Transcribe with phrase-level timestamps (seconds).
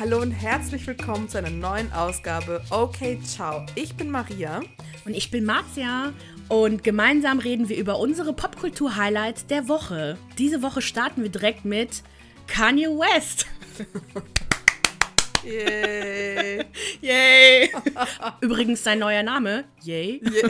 [0.00, 3.66] Hallo und herzlich willkommen zu einer neuen Ausgabe Okay, ciao.
[3.74, 4.60] Ich bin Maria.
[5.04, 6.12] Und ich bin Marzia.
[6.48, 10.16] Und gemeinsam reden wir über unsere Popkultur-Highlights der Woche.
[10.38, 12.04] Diese Woche starten wir direkt mit
[12.46, 13.46] Kanye West.
[15.42, 16.64] Yay.
[17.00, 17.72] Yay.
[18.40, 19.64] Übrigens sein neuer Name.
[19.82, 20.22] Yay.
[20.22, 20.42] Yay.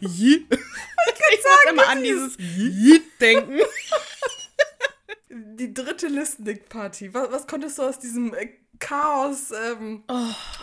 [0.00, 0.46] Yee.
[0.48, 3.58] Ich sagen, muss immer an dieses Yee denken.
[5.28, 7.12] Die dritte Listening Party.
[7.12, 10.02] Was, was konntest du aus diesem äh, Chaos ähm,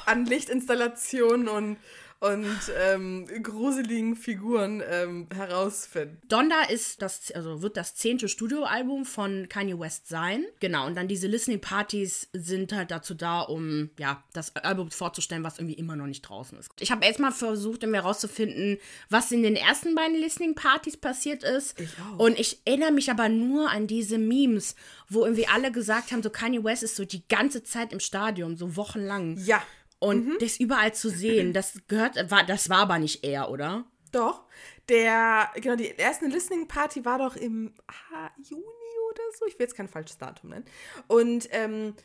[0.06, 1.78] an Lichtinstallationen und,
[2.20, 6.20] und ähm, gruseligen Figuren ähm, herausfinden?
[6.28, 10.46] Donda ist das, also wird das zehnte Studioalbum von Kanye West sein.
[10.60, 15.44] Genau, und dann diese Listening Partys sind halt dazu da, um ja, das Album vorzustellen,
[15.44, 16.70] was irgendwie immer noch nicht draußen ist.
[16.80, 18.78] Ich habe erstmal versucht, um herauszufinden,
[19.10, 21.80] was in den ersten beiden Listening Partys passiert ist.
[21.80, 22.20] Ich auch.
[22.20, 24.76] Und ich erinnere mich aber nur an diese Memes,
[25.08, 28.58] wo irgendwie alle gesagt haben, so Kanye West ist so die ganze Zeit im Stadion,
[28.58, 29.38] so wochenlang.
[29.38, 29.62] Ja,
[30.00, 33.86] Und das überall zu sehen, das gehört, war, das war aber nicht er, oder?
[34.12, 34.46] doch.
[34.88, 38.64] Der, genau, die erste Listening Party war doch im ah, Juni
[39.10, 39.46] oder so.
[39.46, 40.66] Ich will jetzt kein falsches Datum nennen.
[41.08, 41.96] Und ähm,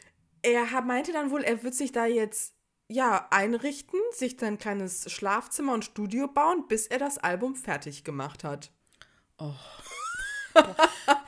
[0.43, 2.55] er meinte dann wohl, er wird sich da jetzt
[2.89, 8.05] ja einrichten, sich dann ein kleines Schlafzimmer und Studio bauen, bis er das Album fertig
[8.05, 8.71] gemacht hat.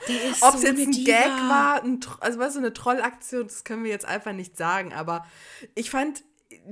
[0.07, 1.11] Ist Ob es so jetzt ein Diva.
[1.11, 4.93] Gag war, ein, also was so eine Trollaktion, das können wir jetzt einfach nicht sagen.
[4.93, 5.25] Aber
[5.75, 6.23] ich fand,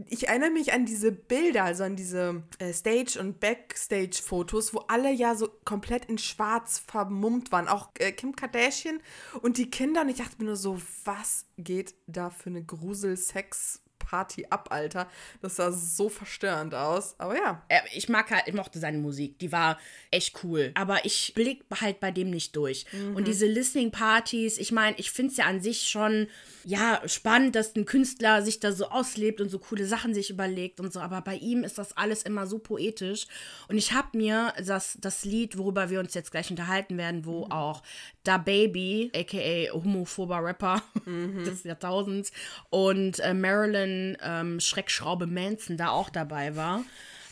[0.07, 5.11] ich erinnere mich an diese Bilder, also an diese äh, Stage- und Backstage-Fotos, wo alle
[5.11, 7.67] ja so komplett in Schwarz vermummt waren.
[7.67, 8.99] Auch äh, Kim Kardashian
[9.41, 10.01] und die Kinder.
[10.01, 15.07] Und ich dachte mir nur so, was geht da für eine Grusel-Sex- Party ab, Alter.
[15.41, 17.15] Das sah so verstörend aus.
[17.17, 17.63] Aber ja.
[17.67, 19.79] Äh, Ich mag halt, ich mochte seine Musik, die war
[20.11, 20.71] echt cool.
[20.75, 22.85] Aber ich blick halt bei dem nicht durch.
[23.15, 26.27] Und diese Listening-Partys, ich meine, ich finde es ja an sich schon,
[26.63, 30.79] ja, spannend, dass ein Künstler sich da so auslebt und so coole Sachen sich überlegt
[30.79, 30.99] und so.
[30.99, 33.27] Aber bei ihm ist das alles immer so poetisch.
[33.67, 37.47] Und ich habe mir das, das Lied, worüber wir uns jetzt gleich unterhalten werden, wo
[37.49, 37.81] auch
[38.23, 42.31] Da Baby, aka homophober Rapper des Jahrtausends,
[42.69, 46.83] und äh, Marilyn ähm, Schreckschraube Manson da auch dabei war.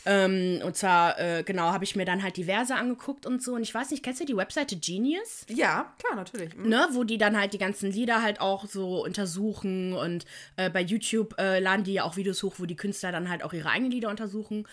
[0.06, 3.54] Ähm, und zwar, äh, genau, habe ich mir dann halt diverse angeguckt und so.
[3.54, 5.46] Und ich weiß nicht, kennst du die Webseite Genius?
[5.48, 6.54] Ja, klar, natürlich.
[6.56, 6.68] Mhm.
[6.68, 10.26] Ne, wo die dann halt die ganzen Lieder halt auch so untersuchen und
[10.56, 13.42] äh, bei YouTube äh, laden die ja auch Videos hoch, wo die Künstler dann halt
[13.42, 14.66] auch ihre eigenen Lieder untersuchen.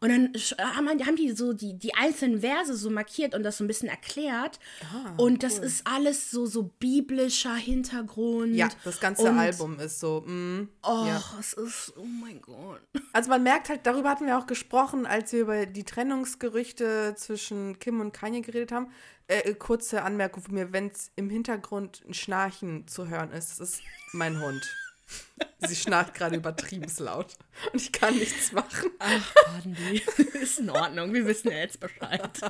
[0.00, 3.64] Und dann sch- haben, die so die, die einzelnen Verse so markiert und das so
[3.64, 4.58] ein bisschen erklärt.
[5.16, 8.54] und das ist alles so, so biblischer Hintergrund.
[8.54, 10.20] Ja, das ganze und, Album ist so.
[10.26, 11.22] Mm, Oh, ja.
[11.40, 12.80] es ist, oh mein Gott.
[13.12, 17.78] Also man merkt halt, darüber hatten wir auch gesprochen, als wir über die Trennungsgerüchte zwischen
[17.78, 18.88] Kim und Kanye geredet haben.
[19.28, 23.70] Äh, kurze Anmerkung von mir, wenn es im Hintergrund ein Schnarchen zu hören ist, das
[23.70, 23.80] ist
[24.12, 24.62] mein Hund.
[25.58, 27.36] Sie schnarcht gerade übertrieben laut
[27.72, 28.90] und ich kann nichts machen.
[28.98, 30.02] Ach, Bandi.
[30.34, 32.30] ist in Ordnung, wir wissen ja jetzt Bescheid.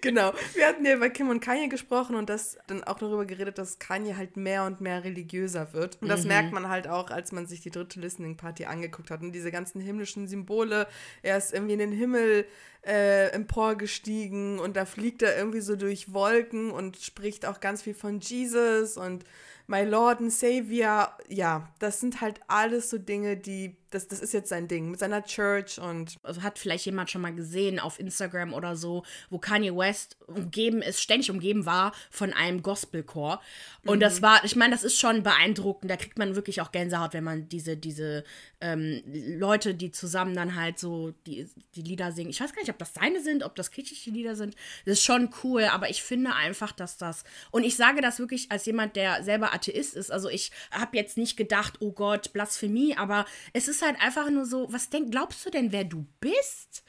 [0.00, 0.32] Genau.
[0.54, 3.78] Wir hatten ja über Kim und Kanye gesprochen und das dann auch darüber geredet, dass
[3.78, 6.00] Kanye halt mehr und mehr religiöser wird.
[6.00, 9.22] Und das merkt man halt auch, als man sich die dritte Listening Party angeguckt hat.
[9.22, 10.86] Und diese ganzen himmlischen Symbole,
[11.22, 12.46] er ist irgendwie in den Himmel
[12.86, 17.94] äh, emporgestiegen und da fliegt er irgendwie so durch Wolken und spricht auch ganz viel
[17.94, 19.24] von Jesus und
[19.68, 21.10] My Lord and Savior.
[21.28, 25.00] Ja, das sind halt alles so Dinge, die, das, das ist jetzt sein Ding mit
[25.00, 29.38] seiner Church und also hat vielleicht jemand schon mal gesehen auf Instagram oder so, wo
[29.38, 33.40] Kanye West umgeben ist, ständig umgeben war von einem Gospelchor.
[33.84, 35.90] Und das war, ich meine, das ist schon beeindruckend.
[35.90, 38.22] Da kriegt man wirklich auch Gänsehaut, wenn man diese, diese
[38.60, 42.30] ähm, Leute, die zusammen dann halt so die, die Lieder singen.
[42.30, 44.54] Ich weiß gar nicht, ob das seine sind, ob das kirchliche Lieder sind.
[44.84, 47.24] Das ist schon cool, aber ich finde einfach, dass das.
[47.50, 50.10] Und ich sage das wirklich als jemand, der selber Atheist ist.
[50.10, 54.46] Also ich habe jetzt nicht gedacht, oh Gott, Blasphemie, aber es ist halt einfach nur
[54.46, 56.84] so, was denk, glaubst du denn, wer du bist?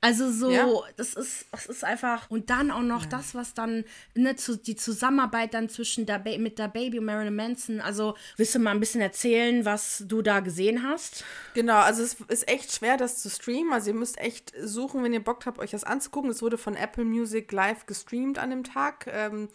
[0.00, 0.66] Also so, Ja.
[0.96, 2.30] das ist, das ist einfach.
[2.30, 6.38] Und dann auch noch das, was dann, ne, zu, die Zusammenarbeit dann zwischen der ba
[6.38, 7.80] mit der Baby und Marilyn Manson.
[7.80, 11.24] Also, willst du mal ein bisschen erzählen, was du da gesehen hast?
[11.54, 13.72] Genau, also es ist echt schwer, das zu streamen.
[13.72, 16.30] Also ihr müsst echt suchen, wenn ihr Bock habt, euch das anzugucken.
[16.30, 19.06] Es wurde von Apple Music live gestreamt an dem Tag.
[19.10, 19.48] Ähm,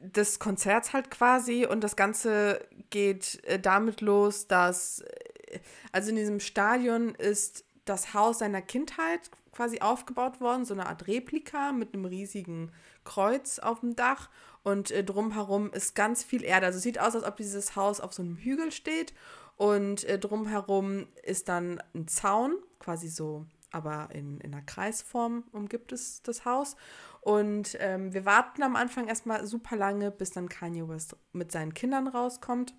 [0.00, 1.64] des Konzerts halt quasi.
[1.66, 2.60] Und das Ganze
[2.90, 5.00] geht äh, damit los, dass,
[5.48, 5.58] äh,
[5.92, 9.20] also in diesem Stadion ist das Haus seiner Kindheit
[9.56, 12.70] quasi aufgebaut worden, so eine Art Replika mit einem riesigen
[13.04, 14.28] Kreuz auf dem Dach.
[14.62, 16.66] Und äh, drumherum ist ganz viel Erde.
[16.66, 19.14] Also es sieht aus, als ob dieses Haus auf so einem Hügel steht.
[19.56, 25.92] Und äh, drumherum ist dann ein Zaun, quasi so, aber in, in einer Kreisform umgibt
[25.92, 26.76] es das Haus.
[27.22, 31.72] Und ähm, wir warten am Anfang erstmal super lange, bis dann Kanye West mit seinen
[31.72, 32.74] Kindern rauskommt.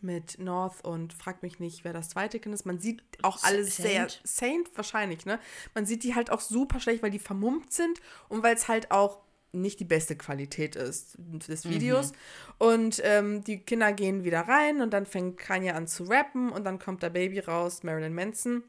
[0.00, 2.66] Mit North und frag mich nicht, wer das zweite Kind ist.
[2.66, 3.88] Man sieht auch alles Saint.
[3.88, 5.38] sehr Saint wahrscheinlich, ne?
[5.74, 8.90] Man sieht die halt auch super schlecht, weil die vermummt sind und weil es halt
[8.90, 9.20] auch
[9.52, 11.70] nicht die beste Qualität ist des mhm.
[11.70, 12.12] Videos.
[12.12, 12.16] Mhm.
[12.58, 16.64] Und ähm, die Kinder gehen wieder rein und dann fängt Kanye an zu rappen und
[16.64, 18.62] dann kommt der Baby raus, Marilyn Manson.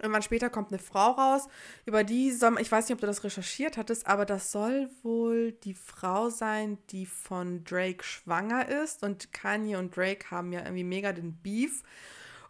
[0.00, 1.48] Irgendwann später kommt eine Frau raus,
[1.84, 5.52] über die soll, ich weiß nicht, ob du das recherchiert hattest, aber das soll wohl
[5.52, 9.02] die Frau sein, die von Drake schwanger ist.
[9.02, 11.82] Und Kanye und Drake haben ja irgendwie mega den Beef.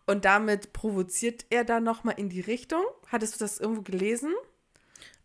[0.06, 2.84] Und damit provoziert er da nochmal in die Richtung.
[3.08, 4.32] Hattest du das irgendwo gelesen?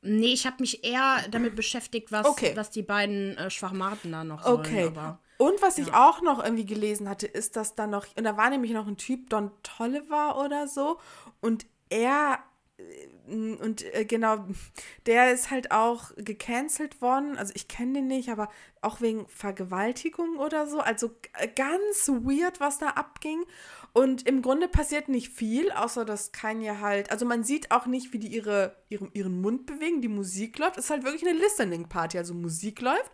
[0.02, 2.54] Nee, ich habe mich eher damit beschäftigt, was, okay.
[2.56, 4.60] was die beiden äh, Schwachmaten da noch sollen.
[4.60, 4.88] Okay.
[4.88, 5.84] Aber, und was ja.
[5.84, 8.88] ich auch noch irgendwie gelesen hatte, ist, dass da noch, und da war nämlich noch
[8.88, 11.00] ein Typ, Don Tolliver oder so,
[11.42, 12.40] und er
[12.78, 14.46] äh, und äh, genau,
[15.06, 17.38] der ist halt auch gecancelt worden.
[17.38, 18.48] Also ich kenne den nicht, aber
[18.82, 20.80] auch wegen Vergewaltigung oder so.
[20.80, 21.12] Also
[21.56, 23.44] ganz weird, was da abging.
[23.92, 28.14] Und im Grunde passiert nicht viel, außer dass Kanye halt, also man sieht auch nicht,
[28.14, 30.78] wie die ihre, ihren, ihren Mund bewegen, die Musik läuft.
[30.78, 33.12] Es ist halt wirklich eine Listening-Party, also Musik läuft.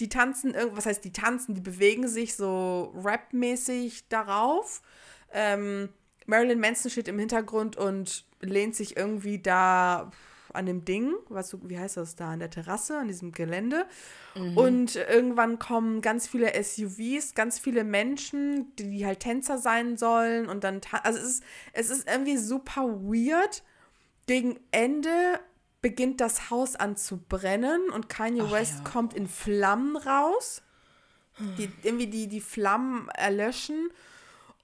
[0.00, 4.82] Die tanzen, was heißt die tanzen, die bewegen sich so rapmäßig darauf.
[5.32, 5.88] Ähm,
[6.26, 10.10] Marilyn Manson steht im Hintergrund und lehnt sich irgendwie da
[10.54, 13.86] an dem Ding, was wie heißt das da, an der Terrasse, an diesem Gelände.
[14.36, 14.56] Mhm.
[14.56, 20.48] Und irgendwann kommen ganz viele SUVs, ganz viele Menschen, die, die halt Tänzer sein sollen.
[20.48, 23.62] Und dann, also es ist, es ist irgendwie super weird.
[24.26, 25.40] Gegen Ende
[25.82, 28.90] beginnt das Haus an zu brennen und Kanye Ach, West ja.
[28.90, 30.62] kommt in Flammen raus.
[31.58, 33.90] Die, irgendwie die, die Flammen erlöschen.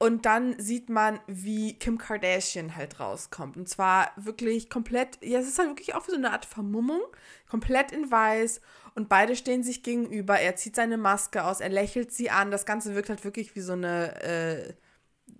[0.02, 3.58] Und dann sieht man, wie Kim Kardashian halt rauskommt.
[3.58, 7.02] Und zwar wirklich komplett, ja, es ist halt wirklich auch so eine Art Vermummung,
[7.50, 8.62] komplett in weiß.
[8.94, 10.41] Und beide stehen sich gegenüber.
[10.41, 12.50] Er zieht seine Maske aus, er lächelt sie an.
[12.50, 14.73] Das Ganze wirkt halt wirklich wie so eine äh,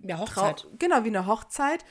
[0.07, 0.59] ja, Hochzeit.
[0.59, 1.83] Trau genau, wie eine Hochzeit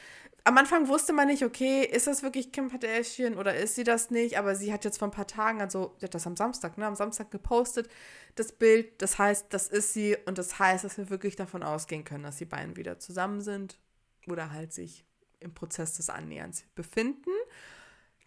[0.50, 4.11] am Anfang wusste man nicht, okay, ist das wirklich Kim Kardashian oder ist sie das
[4.11, 4.37] nicht?
[4.37, 6.87] Aber sie hat jetzt vor ein paar Tagen, also sie hat das am Samstag, ne,
[6.87, 7.88] am Samstag gepostet,
[8.35, 9.00] das Bild.
[9.00, 12.38] Das heißt, das ist sie und das heißt, dass wir wirklich davon ausgehen können, dass
[12.38, 13.79] die beiden wieder zusammen sind
[14.26, 15.05] oder halt sich
[15.38, 17.31] im Prozess des Annäherns befinden.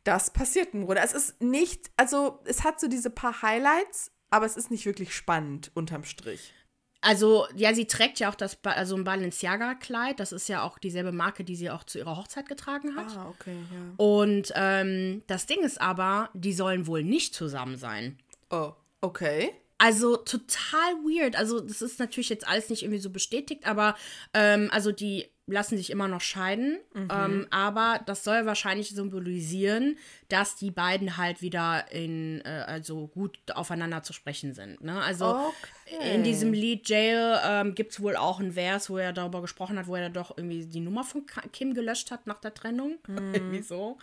[0.05, 1.01] Das passiert im Grunde.
[1.01, 5.13] Es ist nicht, also es hat so diese paar Highlights, aber es ist nicht wirklich
[5.13, 6.53] spannend unterm Strich.
[7.03, 10.19] Also, ja, sie trägt ja auch das, also ein Balenciaga-Kleid.
[10.19, 13.15] Das ist ja auch dieselbe Marke, die sie auch zu ihrer Hochzeit getragen hat.
[13.17, 13.93] Ah, okay, ja.
[13.97, 18.19] Und ähm, das Ding ist aber, die sollen wohl nicht zusammen sein.
[18.49, 18.71] Oh,
[19.01, 19.51] okay.
[19.77, 21.35] Also total weird.
[21.35, 23.95] Also, das ist natürlich jetzt alles nicht irgendwie so bestätigt, aber
[24.33, 26.79] ähm, also die lassen sich immer noch scheiden.
[26.93, 27.07] Mhm.
[27.11, 29.97] Ähm, aber das soll wahrscheinlich symbolisieren,
[30.29, 34.81] dass die beiden halt wieder in, äh, also gut aufeinander zu sprechen sind.
[34.81, 35.01] Ne?
[35.01, 36.15] Also okay.
[36.15, 39.77] in diesem Lied Jail ähm, gibt es wohl auch ein Vers, wo er darüber gesprochen
[39.77, 42.97] hat, wo er doch irgendwie die Nummer von Kim gelöscht hat nach der Trennung.
[43.07, 43.17] Mhm.
[43.33, 43.97] irgendwie so.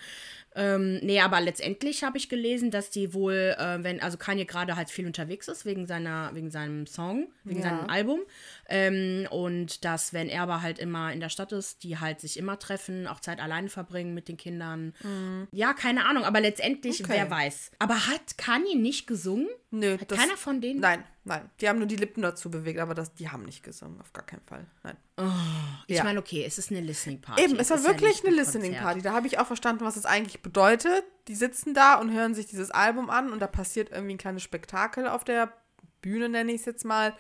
[0.57, 4.75] Ähm, nee, aber letztendlich habe ich gelesen, dass die wohl, äh, wenn, also Kanye gerade
[4.75, 7.69] halt viel unterwegs ist, wegen seiner, wegen seinem Song, wegen ja.
[7.69, 8.21] seinem Album.
[8.73, 12.37] Ähm, und dass, wenn er aber halt immer in der Stadt ist, die halt sich
[12.37, 14.95] immer treffen, auch Zeit alleine verbringen mit den Kindern.
[15.03, 15.49] Mhm.
[15.51, 17.15] Ja, keine Ahnung, aber letztendlich, okay.
[17.15, 17.73] wer weiß.
[17.81, 19.49] Aber hat Kanye nicht gesungen?
[19.73, 19.99] Nö.
[19.99, 20.79] Hat das, keiner von denen?
[20.79, 21.51] Nein, nein.
[21.61, 24.25] Die haben nur die Lippen dazu bewegt, aber das, die haben nicht gesungen, auf gar
[24.25, 24.65] keinen Fall.
[24.85, 24.97] Nein.
[25.17, 25.25] Oh,
[25.89, 26.05] ich ja.
[26.05, 27.43] meine, okay, es ist eine Listening Party.
[27.43, 29.03] Eben, es war wirklich ja eine Listening Party.
[29.03, 31.03] Da habe ich auch verstanden, was das eigentlich bedeutet.
[31.27, 34.45] Die sitzen da und hören sich dieses Album an und da passiert irgendwie ein kleines
[34.45, 35.53] Spektakel auf der
[36.03, 37.15] Bühne, nenne ich es jetzt mal.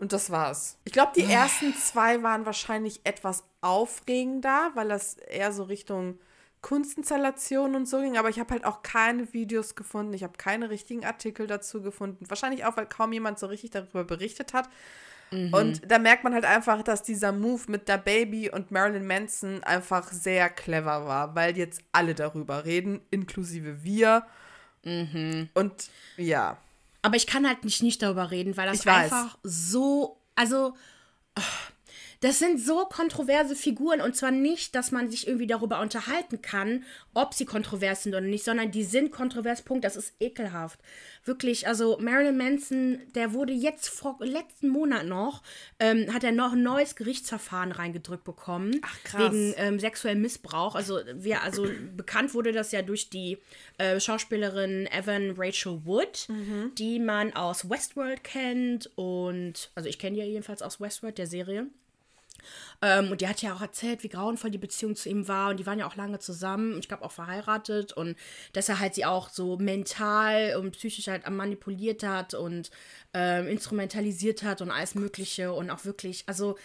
[0.00, 0.78] Und das war's.
[0.84, 6.18] Ich glaube, die ersten zwei waren wahrscheinlich etwas aufregender, weil das eher so Richtung
[6.62, 10.68] Kunstinstallation und so ging, aber ich habe halt auch keine Videos gefunden, ich habe keine
[10.68, 12.28] richtigen Artikel dazu gefunden.
[12.28, 14.68] Wahrscheinlich auch, weil kaum jemand so richtig darüber berichtet hat.
[15.30, 15.54] Mhm.
[15.54, 19.62] Und da merkt man halt einfach, dass dieser Move mit der Baby und Marilyn Manson
[19.64, 24.26] einfach sehr clever war, weil jetzt alle darüber reden, inklusive wir.
[24.84, 25.48] Mhm.
[25.54, 26.58] Und ja.
[27.02, 30.74] Aber ich kann halt nicht, nicht darüber reden, weil das einfach so, also.
[31.38, 31.42] Oh
[32.20, 36.84] das sind so kontroverse Figuren und zwar nicht, dass man sich irgendwie darüber unterhalten kann,
[37.14, 39.84] ob sie kontrovers sind oder nicht, sondern die sind kontrovers, Punkt.
[39.84, 40.78] Das ist ekelhaft.
[41.24, 45.42] Wirklich, also Marilyn Manson, der wurde jetzt vor letzten Monat noch,
[45.78, 48.80] ähm, hat er noch ein neues Gerichtsverfahren reingedrückt bekommen.
[48.82, 49.32] Ach, krass.
[49.32, 50.74] Wegen ähm, sexuellem Missbrauch.
[50.74, 53.38] Also, wir, also bekannt wurde das ja durch die
[53.78, 56.72] äh, Schauspielerin Evan Rachel Wood, mhm.
[56.76, 61.26] die man aus Westworld kennt und, also ich kenne die ja jedenfalls aus Westworld, der
[61.26, 61.66] Serie.
[62.82, 65.50] Ähm, und die hat ja auch erzählt, wie grauenvoll die Beziehung zu ihm war.
[65.50, 67.92] Und die waren ja auch lange zusammen, ich glaube auch verheiratet.
[67.92, 68.16] Und
[68.52, 72.70] dass er halt sie auch so mental und psychisch halt manipuliert hat und
[73.14, 75.52] ähm, instrumentalisiert hat und alles Mögliche.
[75.52, 76.56] Und auch wirklich, also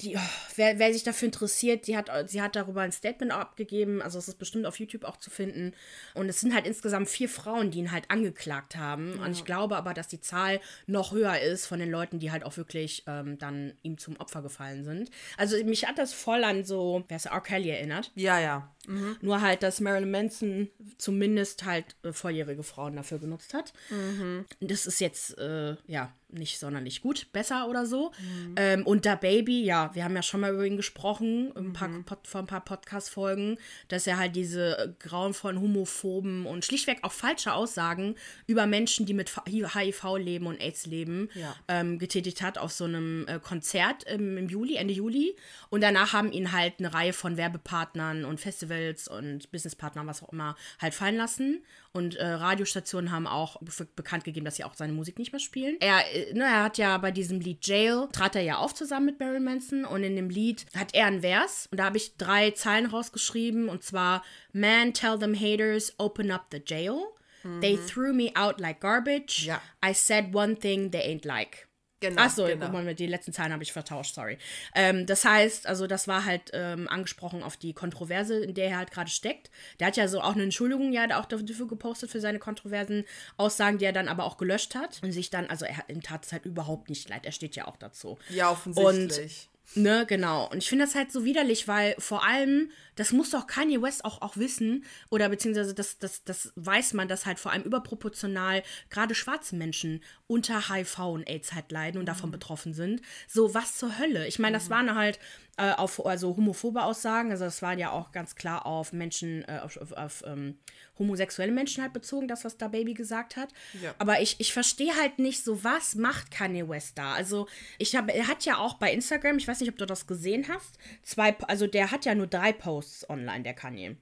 [0.00, 0.20] die, oh,
[0.54, 4.00] wer, wer sich dafür interessiert, die hat, sie hat darüber ein Statement abgegeben.
[4.00, 5.72] Also es ist bestimmt auf YouTube auch zu finden.
[6.14, 9.16] Und es sind halt insgesamt vier Frauen, die ihn halt angeklagt haben.
[9.16, 9.24] Ja.
[9.24, 12.44] Und ich glaube aber, dass die Zahl noch höher ist von den Leuten, die halt
[12.44, 15.10] auch wirklich ähm, dann ihm zum Opfer gefallen sind.
[15.36, 17.40] Also mich hat das voll an so, wer ist R.
[17.40, 18.12] Kelly erinnert.
[18.14, 18.72] Ja, ja.
[18.86, 19.16] Mhm.
[19.20, 23.72] Nur halt, dass Marilyn Manson zumindest halt äh, volljährige Frauen dafür genutzt hat.
[23.90, 24.44] Mhm.
[24.60, 28.12] Das ist jetzt, äh, ja, nicht sonderlich gut, besser oder so.
[28.18, 28.54] Mhm.
[28.56, 31.88] Ähm, und da Baby, ja, wir haben ja schon mal über ihn gesprochen, ein paar,
[31.88, 32.04] mhm.
[32.22, 33.58] vor ein paar Podcast-Folgen,
[33.88, 38.14] dass er halt diese grauenvollen, homophoben und schlichtweg auch falsche Aussagen
[38.46, 41.54] über Menschen, die mit HIV leben und AIDS leben, ja.
[41.68, 45.34] ähm, getätigt hat auf so einem äh, Konzert ähm, im Juli, Ende Juli.
[45.70, 50.32] Und danach haben ihn halt eine Reihe von Werbepartnern und Festivals und Businesspartnern, was auch
[50.32, 51.62] immer, halt fallen lassen.
[51.92, 53.60] Und äh, Radiostationen haben auch
[53.96, 55.76] bekannt gegeben, dass sie auch seine Musik nicht mehr spielen.
[55.80, 59.06] Er, äh, ne, er hat ja bei diesem Lied Jail, trat er ja auf zusammen
[59.06, 59.84] mit Barry Manson.
[59.84, 61.66] Und in dem Lied hat er einen Vers.
[61.70, 63.68] Und da habe ich drei Zeilen rausgeschrieben.
[63.68, 67.04] Und zwar, Man, tell them haters, open up the jail.
[67.42, 67.60] Mhm.
[67.60, 69.46] They threw me out like garbage.
[69.46, 69.60] Ja.
[69.84, 71.67] I said one thing they ain't like.
[72.00, 72.22] Genau.
[72.22, 72.92] Achso, genau.
[72.92, 74.38] die letzten Zahlen habe ich vertauscht, sorry.
[74.74, 78.78] Ähm, das heißt, also das war halt ähm, angesprochen auf die Kontroverse, in der er
[78.78, 79.50] halt gerade steckt.
[79.80, 83.04] Der hat ja so auch eine Entschuldigung ja auch dafür gepostet für seine kontroversen
[83.36, 86.02] Aussagen, die er dann aber auch gelöscht hat und sich dann, also er hat ihm
[86.02, 87.26] tat es halt überhaupt nicht leid.
[87.26, 88.16] Er steht ja auch dazu.
[88.28, 89.48] Ja, offensichtlich.
[89.74, 90.48] Und, ne, genau.
[90.50, 94.04] Und ich finde das halt so widerlich, weil vor allem das muss doch Kanye West
[94.04, 98.62] auch, auch wissen, oder beziehungsweise das, das, das weiß man, dass halt vor allem überproportional
[98.90, 102.32] gerade schwarze Menschen unter HIV und AIDS halt leiden und davon mhm.
[102.32, 103.00] betroffen sind.
[103.28, 104.26] So, was zur Hölle?
[104.26, 104.70] Ich meine, das mhm.
[104.70, 105.20] waren halt
[105.58, 109.60] äh, auf also homophobe Aussagen, also das waren ja auch ganz klar auf Menschen, äh,
[109.62, 110.56] auf, auf, auf ähm,
[110.98, 113.50] homosexuelle Menschen halt bezogen, das, was da Baby gesagt hat.
[113.82, 113.94] Ja.
[113.98, 117.12] Aber ich, ich verstehe halt nicht so, was macht Kanye West da?
[117.14, 120.06] Also, ich habe, er hat ja auch bei Instagram, ich weiß nicht, ob du das
[120.06, 123.96] gesehen hast, zwei, also der hat ja nur drei Posts Posts online, der Kanye.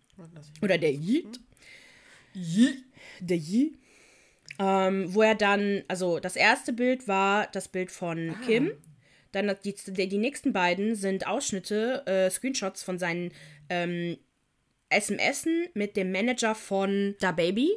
[0.63, 1.41] Oder der Yeet.
[2.35, 2.85] Yeet.
[3.21, 3.75] Der Yeet.
[4.59, 8.47] Ähm, wo er dann, also das erste Bild war das Bild von ah.
[8.47, 8.73] Kim.
[9.33, 13.33] Dann die, die, die, nächsten beiden sind Ausschnitte, äh, Screenshots von seinen
[13.69, 14.17] ähm,
[14.91, 17.71] SMSen mit dem Manager von Da Baby.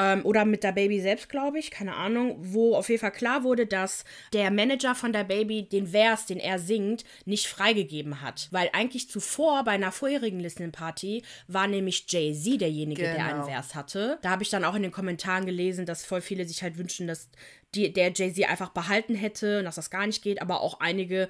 [0.00, 3.42] Ähm, oder mit der Baby selbst, glaube ich, keine Ahnung, wo auf jeden Fall klar
[3.42, 8.48] wurde, dass der Manager von der Baby den Vers, den er singt, nicht freigegeben hat.
[8.52, 13.14] Weil eigentlich zuvor, bei einer vorherigen Listening Party, war nämlich Jay-Z derjenige, genau.
[13.14, 13.46] der einen genau.
[13.48, 14.18] Vers hatte.
[14.22, 17.08] Da habe ich dann auch in den Kommentaren gelesen, dass voll viele sich halt wünschen,
[17.08, 17.28] dass
[17.74, 21.28] die, der Jay-Z einfach behalten hätte und dass das gar nicht geht, aber auch einige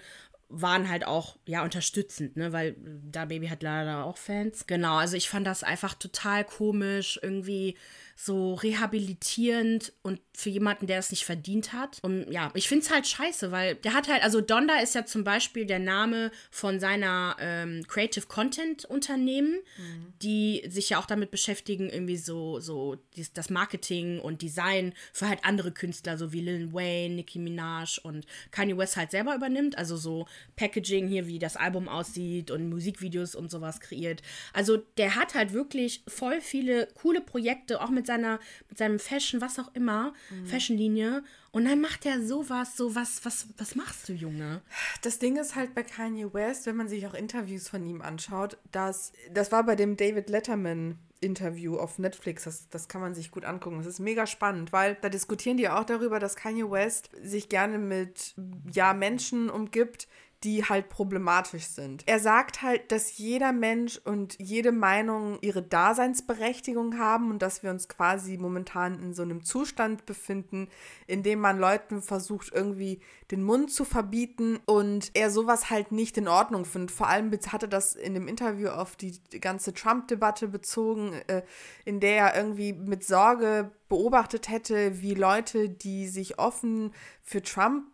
[0.51, 2.75] waren halt auch, ja, unterstützend, ne, weil
[3.11, 4.67] da Baby hat leider auch Fans.
[4.67, 7.77] Genau, also ich fand das einfach total komisch, irgendwie
[8.21, 11.99] so rehabilitierend und für jemanden, der es nicht verdient hat.
[12.03, 15.07] Und ja, ich finde es halt scheiße, weil der hat halt, also Donda ist ja
[15.07, 20.13] zum Beispiel der Name von seiner ähm, Creative Content Unternehmen, mhm.
[20.21, 25.29] die sich ja auch damit beschäftigen, irgendwie so, so dies, das Marketing und Design für
[25.29, 29.79] halt andere Künstler, so wie Lil Wayne, Nicki Minaj und Kanye West halt selber übernimmt.
[29.79, 34.23] Also so Packaging hier, wie das Album aussieht und Musikvideos und sowas kreiert.
[34.53, 39.41] Also der hat halt wirklich voll viele coole Projekte, auch mit seiner, mit seinem Fashion,
[39.41, 40.47] was auch immer, mhm.
[40.47, 41.23] Fashionlinie.
[41.53, 44.61] Und dann macht er sowas, so was, was, was machst du, Junge?
[45.03, 48.59] Das Ding ist halt bei Kanye West, wenn man sich auch Interviews von ihm anschaut,
[48.73, 52.45] dass, das war bei dem David Letterman Interview auf Netflix.
[52.45, 53.79] Das, das kann man sich gut angucken.
[53.79, 57.79] Das ist mega spannend, weil da diskutieren die auch darüber, dass Kanye West sich gerne
[57.79, 58.35] mit
[58.73, 60.09] ja, Menschen umgibt,
[60.45, 62.05] die halt problematisch sind.
[62.07, 67.71] Er sagt halt, dass jeder Mensch und jede Meinung ihre Daseinsberechtigung haben und dass wir
[67.71, 70.69] uns quasi momentan in so einem Zustand befinden,
[71.09, 73.01] in dem man Leuten versucht, irgendwie
[73.33, 76.93] den Mund zu verbieten und er sowas halt nicht in Ordnung findet.
[76.93, 81.43] Vor allem hatte das in dem Interview auf die ganze Trump-Debatte bezogen, äh,
[81.85, 86.93] in der er irgendwie mit Sorge beobachtet hätte, wie Leute, die sich offen
[87.23, 87.85] für Trump,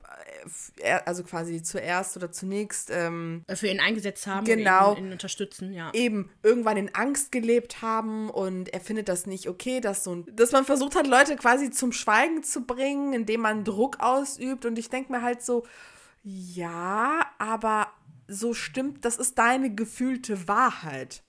[0.79, 5.73] äh, also quasi zuerst oder zunächst ähm, für ihn eingesetzt haben, genau, ihn, ihn, unterstützen,
[5.73, 5.91] ja.
[5.93, 10.53] Eben irgendwann in Angst gelebt haben und er findet das nicht okay, dass so dass
[10.53, 14.65] man versucht hat, Leute quasi zum Schweigen zu bringen, indem man Druck ausübt.
[14.65, 15.65] Und ich denke mir halt so,
[16.23, 17.89] ja, aber
[18.29, 21.23] so stimmt, das ist deine gefühlte Wahrheit.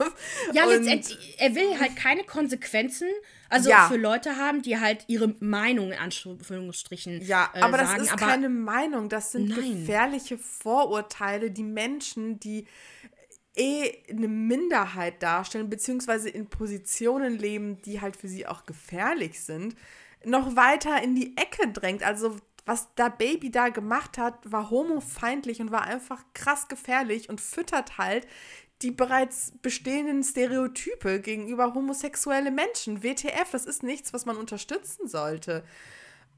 [0.52, 3.08] Ja, letztendlich, er will halt keine Konsequenzen,
[3.48, 3.88] also ja.
[3.88, 8.26] für Leute haben, die halt ihre Meinung in Anführungsstrichen Ja, äh, aber das ist aber
[8.26, 9.58] keine Meinung, das sind nein.
[9.58, 12.66] gefährliche Vorurteile, die Menschen, die
[13.56, 19.74] eh eine Minderheit darstellen, beziehungsweise in Positionen leben, die halt für sie auch gefährlich sind,
[20.24, 22.02] noch weiter in die Ecke drängt.
[22.02, 27.40] Also was da Baby da gemacht hat, war homofeindlich und war einfach krass gefährlich und
[27.40, 28.26] füttert halt
[28.82, 33.02] die bereits bestehenden Stereotype gegenüber homosexuelle Menschen.
[33.02, 35.62] WTF, das ist nichts, was man unterstützen sollte.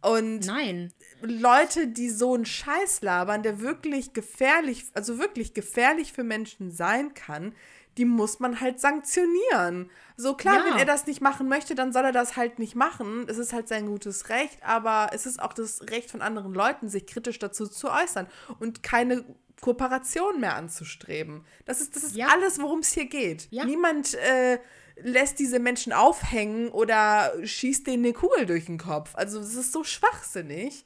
[0.02, 0.92] Und Nein.
[1.20, 7.14] Leute, die so einen Scheiß labern, der wirklich gefährlich, also wirklich gefährlich für Menschen sein
[7.14, 7.54] kann,
[7.98, 9.90] die muss man halt sanktionieren.
[10.16, 10.64] So klar, ja.
[10.64, 13.26] wenn er das nicht machen möchte, dann soll er das halt nicht machen.
[13.28, 16.88] Es ist halt sein gutes Recht, aber es ist auch das Recht von anderen Leuten,
[16.88, 18.26] sich kritisch dazu zu äußern
[18.60, 19.24] und keine
[19.60, 21.44] Kooperation mehr anzustreben.
[21.64, 22.28] Das ist, das ist ja.
[22.28, 23.48] alles, worum es hier geht.
[23.50, 23.64] Ja.
[23.64, 24.58] Niemand äh,
[24.96, 29.14] lässt diese Menschen aufhängen oder schießt denen eine Kugel durch den Kopf.
[29.14, 30.84] Also das ist so schwachsinnig.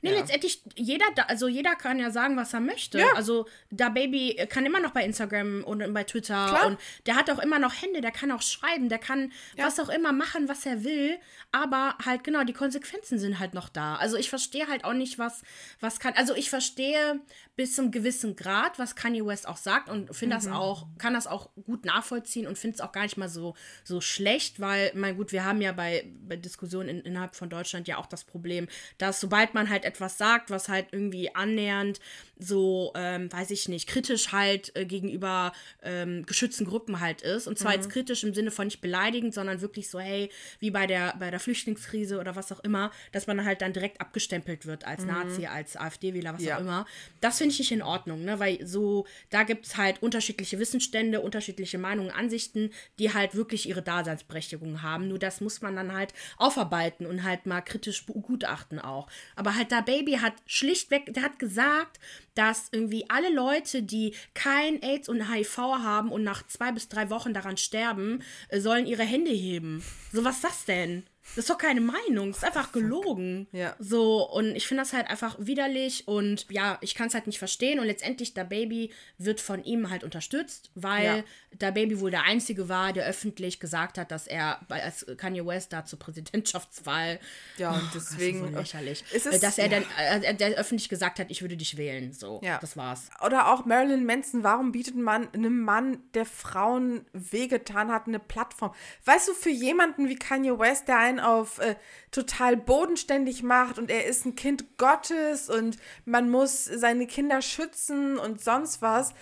[0.00, 0.18] Nee, ja.
[0.18, 2.98] letztendlich, jeder, also jeder kann ja sagen, was er möchte.
[2.98, 3.14] Ja.
[3.14, 6.66] Also, da Baby kann immer noch bei Instagram und bei Twitter Klar.
[6.66, 9.66] und der hat auch immer noch Hände, der kann auch schreiben, der kann ja.
[9.66, 11.18] was auch immer machen, was er will,
[11.50, 13.96] aber halt genau, die Konsequenzen sind halt noch da.
[13.96, 15.42] Also, ich verstehe halt auch nicht, was,
[15.80, 17.20] was kann, also ich verstehe
[17.56, 20.40] bis zum gewissen Grad, was Kanye West auch sagt und finde mhm.
[20.40, 23.54] das auch, kann das auch gut nachvollziehen und finde es auch gar nicht mal so,
[23.82, 27.88] so schlecht, weil, mein gut, wir haben ja bei, bei Diskussionen in, innerhalb von Deutschland
[27.88, 32.00] ja auch das Problem, dass sobald man halt etwas sagt, was halt irgendwie annähernd
[32.38, 35.52] so, ähm, weiß ich nicht, kritisch halt äh, gegenüber
[35.82, 37.48] ähm, geschützten Gruppen halt ist.
[37.48, 37.78] Und zwar mhm.
[37.78, 40.30] jetzt kritisch im Sinne von nicht beleidigend, sondern wirklich so, hey,
[40.60, 44.00] wie bei der, bei der Flüchtlingskrise oder was auch immer, dass man halt dann direkt
[44.00, 45.08] abgestempelt wird als mhm.
[45.08, 46.56] Nazi, als AfD-Wähler, was ja.
[46.56, 46.86] auch immer.
[47.20, 48.38] Das finde ich nicht in Ordnung, ne?
[48.38, 53.82] Weil so, da gibt es halt unterschiedliche Wissensstände, unterschiedliche Meinungen, Ansichten, die halt wirklich ihre
[53.82, 55.08] Daseinsberechtigung haben.
[55.08, 59.08] Nur das muss man dann halt aufarbeiten und halt mal kritisch begutachten auch.
[59.34, 61.98] Aber halt da Baby hat schlichtweg, der hat gesagt,
[62.34, 67.10] dass irgendwie alle Leute, die kein AIDS und HIV haben und nach zwei bis drei
[67.10, 69.82] Wochen daran sterben, äh, sollen ihre Hände heben.
[70.12, 71.04] So, was ist das denn?
[71.36, 73.46] Das ist doch keine Meinung, das ist einfach gelogen.
[73.52, 73.76] Ja.
[73.78, 77.38] So, und ich finde das halt einfach widerlich und ja, ich kann es halt nicht
[77.38, 77.78] verstehen.
[77.78, 81.24] Und letztendlich, der Baby wird von ihm halt unterstützt, weil ja.
[81.52, 85.72] der Baby wohl der Einzige war, der öffentlich gesagt hat, dass er als Kanye West
[85.72, 87.20] da zur Präsidentschaftswahl.
[87.56, 88.40] Ja, und deswegen.
[88.40, 89.04] Oh, das ist so lächerlich.
[89.12, 89.80] Ist es, dass er ja.
[89.80, 92.12] dann, äh, der öffentlich gesagt hat, ich würde dich wählen.
[92.12, 92.58] So, ja.
[92.58, 93.10] das war's.
[93.24, 98.74] Oder auch Marilyn Manson, warum bietet man einem Mann, der Frauen wehgetan hat, eine Plattform?
[99.04, 101.76] Weißt du, für jemanden wie Kanye West, der einen auf äh,
[102.10, 108.18] total bodenständig macht und er ist ein Kind Gottes und man muss seine Kinder schützen
[108.18, 109.14] und sonst was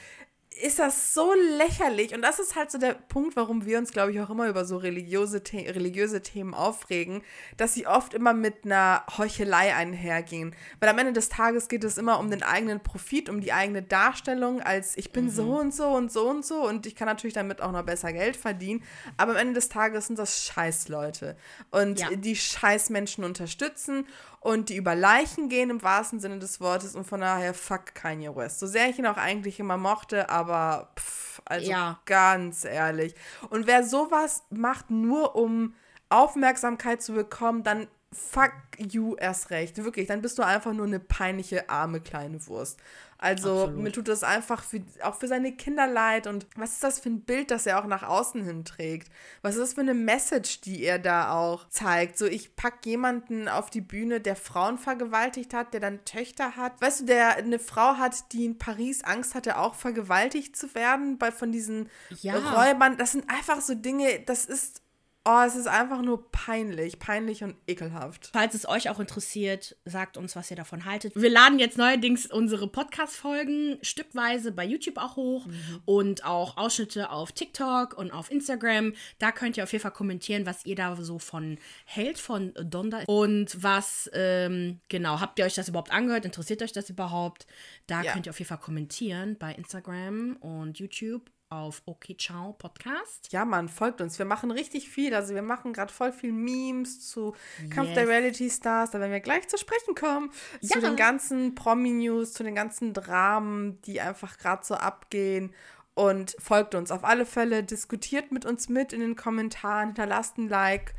[0.63, 2.15] ist das so lächerlich.
[2.15, 4.65] Und das ist halt so der Punkt, warum wir uns, glaube ich, auch immer über
[4.65, 7.23] so religiöse, The religiöse Themen aufregen,
[7.57, 10.55] dass sie oft immer mit einer Heuchelei einhergehen.
[10.81, 13.83] Weil am Ende des Tages geht es immer um den eigenen Profit, um die eigene
[13.83, 15.31] Darstellung, als ich bin mhm.
[15.31, 18.13] so und so und so und so und ich kann natürlich damit auch noch besser
[18.13, 18.83] Geld verdienen.
[19.17, 21.37] Aber am Ende des Tages sind das Scheißleute.
[21.71, 22.11] Und ja.
[22.15, 24.07] die Scheißmenschen unterstützen
[24.47, 28.37] und die über Leichen gehen im wahrsten Sinne des Wortes und von daher fuck Kanye
[28.37, 28.61] West.
[28.61, 31.99] So sehr ich ihn auch eigentlich immer mochte, aber pff, also ja.
[32.05, 33.17] ganz ehrlich.
[33.51, 35.75] Und wer sowas macht, nur um
[36.11, 39.83] Aufmerksamkeit zu bekommen, dann fuck you erst recht.
[39.83, 42.79] Wirklich, dann bist du einfach nur eine peinliche, arme kleine Wurst.
[43.19, 43.83] Also Absolut.
[43.83, 46.27] mir tut das einfach für, auch für seine Kinder leid.
[46.27, 49.11] Und was ist das für ein Bild, das er auch nach außen hin trägt?
[49.43, 52.19] Was ist das für eine Message, die er da auch zeigt?
[52.19, 56.81] So, ich pack jemanden auf die Bühne, der Frauen vergewaltigt hat, der dann Töchter hat.
[56.81, 61.19] Weißt du, der eine Frau hat, die in Paris Angst hatte, auch vergewaltigt zu werden
[61.19, 61.89] bei von diesen
[62.21, 62.37] ja.
[62.37, 62.97] Räubern.
[62.97, 64.83] Das sind einfach so Dinge, das ist
[65.29, 68.31] Oh, es ist einfach nur peinlich, peinlich und ekelhaft.
[68.33, 71.15] Falls es euch auch interessiert, sagt uns, was ihr davon haltet.
[71.17, 75.83] Wir laden jetzt neuerdings unsere Podcast-Folgen stückweise bei YouTube auch hoch mhm.
[75.85, 78.93] und auch Ausschnitte auf TikTok und auf Instagram.
[79.19, 83.03] Da könnt ihr auf jeden Fall kommentieren, was ihr da so von hält, von Donda.
[83.09, 86.25] Und was, ähm, genau, habt ihr euch das überhaupt angehört?
[86.25, 87.49] Interessiert euch das überhaupt?
[87.89, 88.13] Da ja.
[88.13, 93.33] könnt ihr auf jeden Fall kommentieren bei Instagram und YouTube auf Okay Ciao Podcast.
[93.33, 94.19] Ja, man, folgt uns.
[94.19, 95.15] Wir machen richtig viel.
[95.15, 97.71] Also wir machen gerade voll viel Memes zu yes.
[97.71, 98.91] Kampf der Reality Stars.
[98.91, 100.31] Da werden wir gleich zu sprechen kommen.
[100.61, 100.71] Ja.
[100.75, 105.55] Zu den ganzen Promi-News, zu den ganzen Dramen, die einfach gerade so abgehen.
[105.95, 107.63] Und folgt uns auf alle Fälle.
[107.63, 109.89] Diskutiert mit uns mit in den Kommentaren.
[109.89, 110.95] Hinterlasst ein Like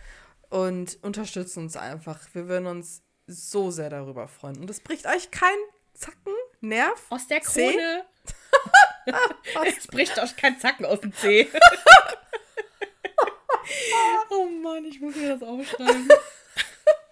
[0.49, 2.19] und unterstützt uns einfach.
[2.33, 4.57] Wir würden uns so sehr darüber freuen.
[4.57, 5.57] Und es bricht euch kein
[5.93, 7.05] Zacken, Nerv.
[7.09, 8.05] Aus der Krone.
[9.65, 11.47] es bricht euch kein Zacken aus dem Zeh.
[14.29, 16.09] oh Mann, ich muss mir das aufschreiben.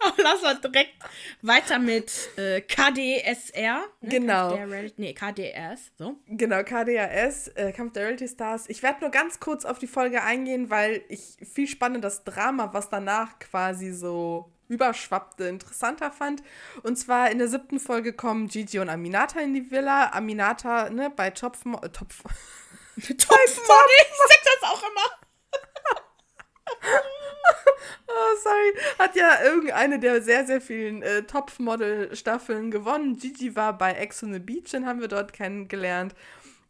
[0.17, 0.93] Lass mal direkt
[1.41, 3.83] weiter mit äh, KDSR.
[4.01, 4.09] Ne?
[4.09, 4.57] Genau.
[4.97, 5.91] nee, KDS.
[5.97, 6.15] So.
[6.27, 8.69] Genau, KDAS, äh, Kampf der Reality Stars.
[8.69, 12.73] Ich werde nur ganz kurz auf die Folge eingehen, weil ich viel spannend das Drama,
[12.73, 16.43] was danach quasi so überschwappte interessanter fand.
[16.83, 20.11] Und zwar in der siebten Folge kommen Gigi und Aminata in die Villa.
[20.11, 22.23] Aminata, ne, bei Topfmo äh, Topf.
[22.95, 25.25] Topfmodel, ich sag das auch immer.
[28.07, 28.73] oh, sorry.
[28.99, 33.17] Hat ja irgendeine der sehr, sehr vielen äh, Topfmodel-Staffeln gewonnen.
[33.17, 36.15] Gigi war bei Ex on the Beach, den haben wir dort kennengelernt.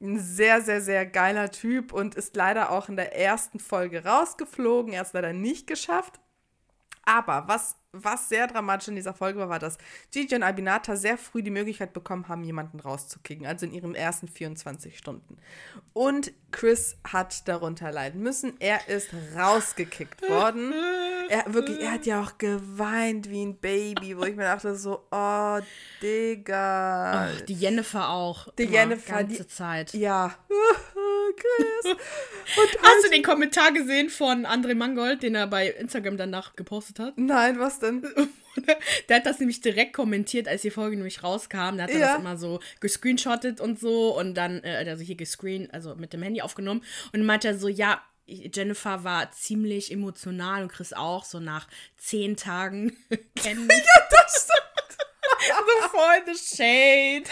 [0.01, 4.93] Ein sehr, sehr, sehr geiler Typ und ist leider auch in der ersten Folge rausgeflogen.
[4.93, 6.19] Er hat es leider nicht geschafft.
[7.05, 9.77] Aber was was sehr dramatisch in dieser Folge war, war, dass
[10.12, 14.27] Gigi und Albinata sehr früh die Möglichkeit bekommen haben, jemanden rauszukicken, also in ihren ersten
[14.27, 15.38] 24 Stunden.
[15.93, 18.53] Und Chris hat darunter leiden müssen.
[18.60, 20.73] Er ist rausgekickt worden.
[21.29, 25.05] Er, wirklich, er hat ja auch geweint wie ein Baby, wo ich mir dachte so,
[25.12, 25.60] oh,
[26.01, 27.29] Digga.
[27.29, 28.53] Ach, die Jennifer auch.
[28.53, 29.23] Die Jennifer.
[29.23, 29.93] Die ganze Zeit.
[29.93, 30.36] Ja.
[31.36, 31.93] Chris.
[31.93, 37.00] Und Hast du den Kommentar gesehen von André Mangold, den er bei Instagram danach gepostet
[37.00, 37.17] hat?
[37.17, 38.04] Nein, was denn?
[39.10, 41.78] Der hat das nämlich direkt kommentiert, als die Folge nämlich rauskam.
[41.78, 42.08] Da hat er ja.
[42.13, 46.21] das immer so gescreenshottet und so und dann, äh, also hier gescreen, also mit dem
[46.21, 46.82] Handy aufgenommen.
[47.12, 51.67] Und dann meinte er so, ja, Jennifer war ziemlich emotional und Chris auch, so nach
[51.98, 52.95] zehn Tagen
[53.36, 53.67] kennen.
[53.69, 54.75] ja, das stimmt.
[55.81, 57.23] so voll the shade.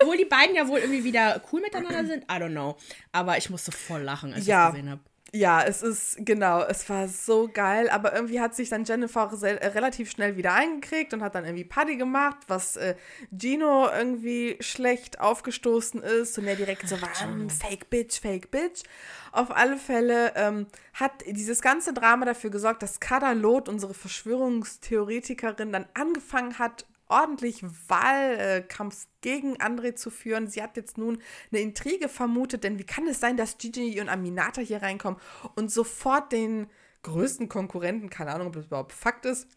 [0.00, 2.24] Obwohl die beiden ja wohl irgendwie wieder cool miteinander sind.
[2.24, 2.76] I don't know.
[3.12, 4.60] Aber ich musste voll lachen, als ja.
[4.60, 5.00] ich das gesehen habe.
[5.32, 9.66] Ja, es ist, genau, es war so geil, aber irgendwie hat sich dann Jennifer äh,
[9.68, 12.96] relativ schnell wieder eingekriegt und hat dann irgendwie Party gemacht, was äh,
[13.30, 17.10] Gino irgendwie schlecht aufgestoßen ist und er direkt so war,
[17.48, 18.82] fake bitch, fake bitch.
[19.30, 25.70] Auf alle Fälle ähm, hat dieses ganze Drama dafür gesorgt, dass Kada Loth, unsere Verschwörungstheoretikerin,
[25.70, 30.48] dann angefangen hat, ordentlich Wahlkampf gegen André zu führen.
[30.48, 31.18] Sie hat jetzt nun
[31.52, 35.20] eine Intrige vermutet, denn wie kann es sein, dass Gigi und Aminata hier reinkommen
[35.54, 36.66] und sofort den
[37.02, 39.48] größten Konkurrenten, keine Ahnung, ob das überhaupt Fakt ist,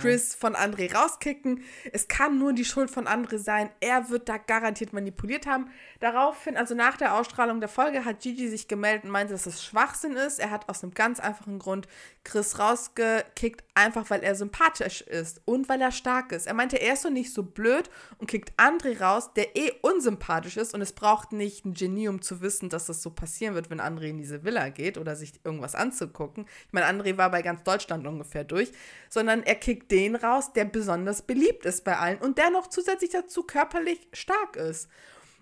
[0.00, 1.62] Chris von André rauskicken.
[1.92, 3.70] Es kann nur die Schuld von André sein.
[3.80, 5.70] Er wird da garantiert manipuliert haben.
[6.00, 9.64] Daraufhin, also nach der Ausstrahlung der Folge, hat Gigi sich gemeldet und meinte, dass es
[9.64, 10.38] Schwachsinn ist.
[10.38, 11.88] Er hat aus einem ganz einfachen Grund
[12.22, 16.46] Chris rausgekickt, einfach weil er sympathisch ist und weil er stark ist.
[16.46, 17.88] Er meinte, er ist so nicht so blöd
[18.18, 22.20] und kickt André raus, der eh unsympathisch ist und es braucht nicht ein Genie, um
[22.20, 25.32] zu wissen, dass das so passieren wird, wenn André in diese Villa geht oder sich
[25.44, 26.46] irgendwas anzugucken.
[26.66, 28.72] Ich meine, André war bei ganz Deutschland ungefähr durch,
[29.08, 33.10] sondern er kickt den raus, der besonders beliebt ist bei allen und der noch zusätzlich
[33.10, 34.88] dazu körperlich stark ist.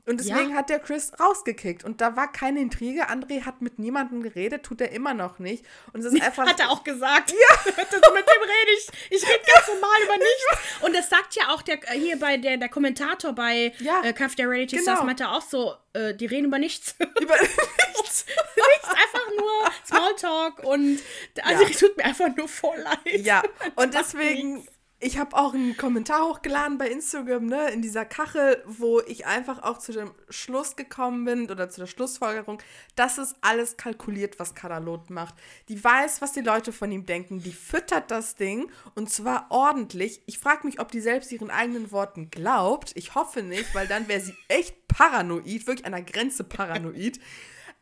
[0.07, 0.57] Und deswegen ja.
[0.57, 1.83] hat der Chris rausgekickt.
[1.83, 3.09] Und da war keine Intrige.
[3.09, 5.65] André hat mit niemandem geredet, tut er immer noch nicht.
[5.93, 6.47] Und es ist einfach.
[6.47, 7.33] Hat er auch gesagt.
[7.33, 7.73] Ja.
[7.75, 8.89] mit dem rede ich.
[9.11, 10.83] Ich rede ganz normal über nichts.
[10.83, 14.03] Und das sagt ja auch der hier bei der, der Kommentator bei ja.
[14.03, 14.93] äh, Kampf der Reality genau.
[14.93, 16.97] Stars, meint er auch so, äh, die reden über nichts.
[16.99, 18.27] Über nichts.
[18.27, 21.01] nichts, einfach nur Smalltalk und
[21.43, 21.71] also ja.
[21.71, 23.21] tut mir einfach nur voll leid.
[23.21, 23.43] Ja,
[23.77, 24.67] und deswegen
[25.05, 29.63] ich habe auch einen Kommentar hochgeladen bei Instagram, ne, in dieser Kachel, wo ich einfach
[29.63, 32.59] auch zu dem Schluss gekommen bin oder zu der Schlussfolgerung,
[32.97, 35.35] das ist alles kalkuliert, was Kadalot macht.
[35.69, 40.23] Die weiß, was die Leute von ihm denken, die füttert das Ding und zwar ordentlich.
[40.25, 42.93] Ich frage mich, ob die selbst ihren eigenen Worten glaubt.
[42.95, 47.21] Ich hoffe nicht, weil dann wäre sie echt paranoid, wirklich an der Grenze paranoid.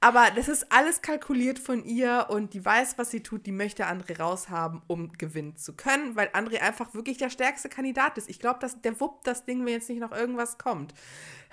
[0.02, 3.46] Aber das ist alles kalkuliert von ihr und die weiß, was sie tut.
[3.46, 8.18] Die möchte André raushaben, um gewinnen zu können, weil André einfach wirklich der stärkste Kandidat
[8.18, 8.28] ist.
[8.28, 10.92] Ich glaube, der wuppt das Ding, wenn jetzt nicht noch irgendwas kommt.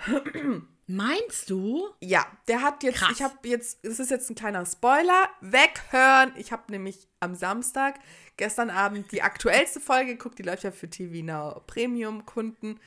[0.88, 1.90] Meinst du?
[2.00, 3.12] Ja, der hat jetzt, Krass.
[3.12, 6.32] ich habe jetzt, das ist jetzt ein kleiner Spoiler, weghören.
[6.34, 8.00] Ich habe nämlich am Samstag,
[8.36, 12.80] gestern Abend, die aktuellste Folge geguckt, die läuft ja für TV Now Premium-Kunden.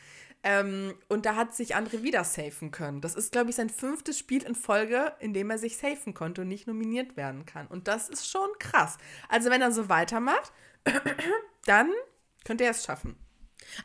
[0.44, 3.00] Ähm, und da hat sich André wieder safen können.
[3.00, 6.42] Das ist, glaube ich, sein fünftes Spiel in Folge, in dem er sich safen konnte
[6.42, 7.68] und nicht nominiert werden kann.
[7.68, 8.98] Und das ist schon krass.
[9.30, 10.52] Also, wenn er so weitermacht,
[11.66, 11.90] dann
[12.44, 13.16] könnte er es schaffen.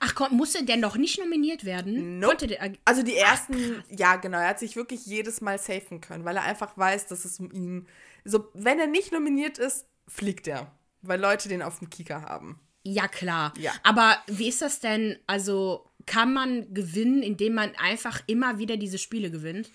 [0.00, 2.18] Ach komm, musste der noch nicht nominiert werden?
[2.18, 2.48] Nope.
[2.48, 6.24] Der, also die ersten, Ach, ja genau, er hat sich wirklich jedes Mal safen können,
[6.24, 7.86] weil er einfach weiß, dass es um ihn,
[8.24, 12.60] so wenn er nicht nominiert ist, fliegt er, weil Leute den auf dem Kieker haben.
[12.82, 13.52] Ja klar.
[13.58, 13.72] Ja.
[13.82, 15.18] Aber wie ist das denn?
[15.26, 19.70] Also kann man gewinnen, indem man einfach immer wieder diese Spiele gewinnt?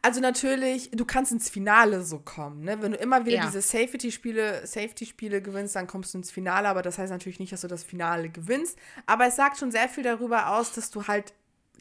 [0.00, 2.80] Also natürlich, du kannst ins Finale so kommen, ne?
[2.80, 3.46] Wenn du immer wieder ja.
[3.46, 7.62] diese Safety-Spiele, Safety-Spiele gewinnst, dann kommst du ins Finale, aber das heißt natürlich nicht, dass
[7.62, 8.78] du das Finale gewinnst.
[9.06, 11.34] Aber es sagt schon sehr viel darüber aus, dass du halt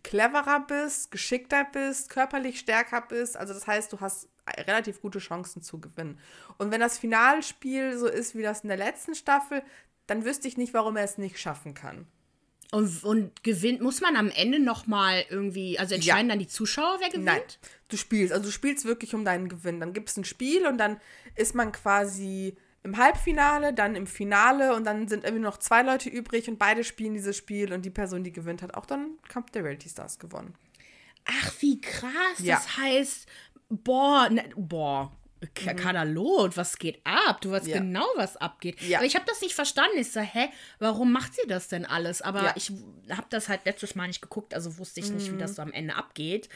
[0.04, 3.38] cleverer bist, geschickter bist, körperlich stärker bist.
[3.38, 4.30] Also das heißt, du hast
[4.67, 6.19] relativ gute Chancen zu gewinnen.
[6.58, 9.63] Und wenn das Finalspiel so ist wie das in der letzten Staffel,
[10.08, 12.08] dann wüsste ich nicht, warum er es nicht schaffen kann.
[12.71, 16.34] Und, und gewinnt, muss man am Ende nochmal irgendwie, also entscheiden ja.
[16.34, 17.25] dann die Zuschauer, wer gewinnt?
[17.25, 17.41] Nein,
[17.89, 19.80] du spielst, also du spielst wirklich um deinen Gewinn.
[19.80, 20.99] Dann gibt es ein Spiel und dann
[21.36, 26.10] ist man quasi im Halbfinale, dann im Finale und dann sind irgendwie noch zwei Leute
[26.10, 29.49] übrig und beide spielen dieses Spiel und die Person, die gewinnt, hat auch dann Kampf
[29.51, 30.54] der Reality Stars gewonnen.
[31.25, 32.39] Ach, wie krass.
[32.39, 32.56] Ja.
[32.56, 33.28] Das heißt,
[33.69, 35.12] boah, ne, boah.
[35.53, 37.41] Kadalot, was geht ab?
[37.41, 37.71] Du weißt Mhm.
[37.71, 37.77] Ja.
[37.79, 38.81] genau, was abgeht.
[38.81, 38.97] Ja.
[38.99, 39.97] Aber ich habe das nicht verstanden.
[39.97, 42.21] Ich so, hä, warum macht sie das denn alles?
[42.21, 42.53] Aber Ja.
[42.55, 42.71] ich
[43.10, 45.39] habe das halt letztes Mal nicht geguckt, also wusste ich nicht, wie Mhm.
[45.39, 46.49] das so am Ende abgeht.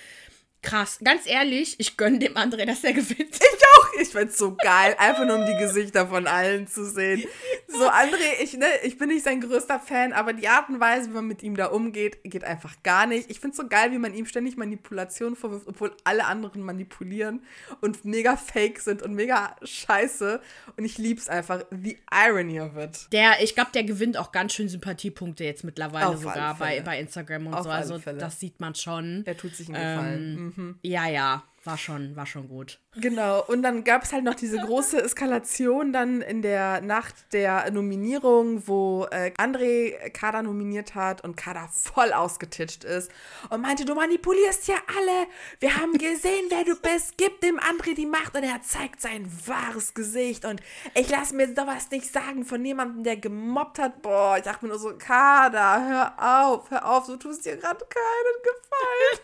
[0.61, 3.19] Krass, ganz ehrlich, ich gönne dem André, dass er gewinnt.
[3.59, 4.01] Ich auch.
[4.01, 7.23] Ich find's so geil, einfach nur um die Gesichter von allen zu sehen.
[7.67, 11.09] So, André, ich, ne, ich bin nicht sein größter Fan, aber die Art und Weise,
[11.09, 13.29] wie man mit ihm da umgeht, geht einfach gar nicht.
[13.29, 17.41] Ich find's so geil, wie man ihm ständig Manipulation vorwirft, obwohl alle anderen manipulieren
[17.81, 20.41] und mega fake sind und mega scheiße.
[20.77, 21.63] Und ich lieb's einfach.
[21.69, 23.07] The irony of it.
[23.11, 26.99] Der, ich glaube, der gewinnt auch ganz schön Sympathiepunkte jetzt mittlerweile Auf sogar bei, bei
[26.99, 27.69] Instagram und Auf so.
[27.69, 29.23] Also das sieht man schon.
[29.25, 30.37] Er tut sich einen Gefallen.
[30.37, 30.79] Ähm, Mhm.
[30.83, 32.79] Ja, ja, war schon, war schon gut.
[32.95, 37.69] Genau, und dann gab es halt noch diese große Eskalation dann in der Nacht der
[37.71, 43.11] Nominierung, wo äh, André Kada nominiert hat und Kada voll ausgetitscht ist
[43.49, 45.27] und meinte, du manipulierst ja alle,
[45.59, 49.29] wir haben gesehen, wer du bist, gib dem André die Macht und er zeigt sein
[49.45, 50.61] wahres Gesicht und
[50.95, 54.01] ich lasse mir sowas nicht sagen von jemandem, der gemobbt hat.
[54.01, 57.85] Boah, ich dachte mir nur so, Kada, hör auf, hör auf, du tust dir gerade
[57.85, 59.19] keinen Gefallen.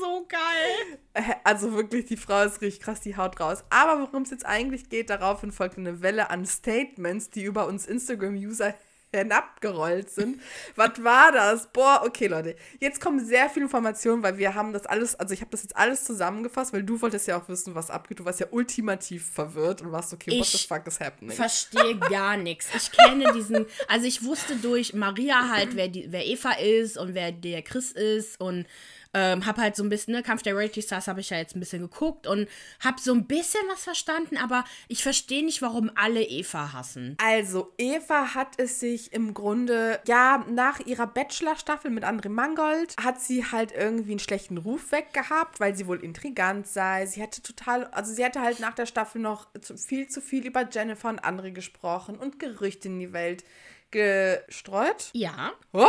[0.00, 1.30] So geil.
[1.44, 3.64] Also wirklich, die Frau ist richtig krass, die haut raus.
[3.70, 7.86] Aber worum es jetzt eigentlich geht, daraufhin folgt eine Welle an Statements, die über uns
[7.86, 8.74] Instagram-User
[9.18, 10.40] hinabgerollt sind.
[10.76, 11.68] Was war das?
[11.72, 12.56] Boah, okay, Leute.
[12.80, 15.76] Jetzt kommen sehr viele Informationen, weil wir haben das alles, also ich habe das jetzt
[15.76, 18.20] alles zusammengefasst, weil du wolltest ja auch wissen, was abgeht.
[18.20, 21.36] Du warst ja ultimativ verwirrt und warst okay, what the Ich fuck is happening?
[21.36, 22.68] Verstehe gar nichts.
[22.74, 27.14] Ich kenne diesen, also ich wusste durch Maria halt, wer, die, wer Eva ist und
[27.14, 28.66] wer der Chris ist und
[29.14, 31.56] ähm, hab halt so ein bisschen, ne, Kampf der Reality Stars habe ich ja jetzt
[31.56, 32.48] ein bisschen geguckt und
[32.80, 37.16] hab so ein bisschen was verstanden, aber ich verstehe nicht, warum alle Eva hassen.
[37.22, 43.20] Also, Eva hat es sich im Grunde, ja, nach ihrer Bachelor-Staffel mit André Mangold, hat
[43.20, 47.06] sie halt irgendwie einen schlechten Ruf weggehabt, weil sie wohl intrigant sei.
[47.06, 49.46] Sie hatte total, also sie hatte halt nach der Staffel noch
[49.76, 53.44] viel zu viel über Jennifer und André gesprochen und Gerüchte in die Welt
[53.90, 55.10] gestreut.
[55.12, 55.52] Ja.
[55.72, 55.86] Oh,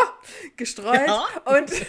[0.57, 1.07] gestreut.
[1.07, 1.25] Ja.
[1.45, 1.71] Und.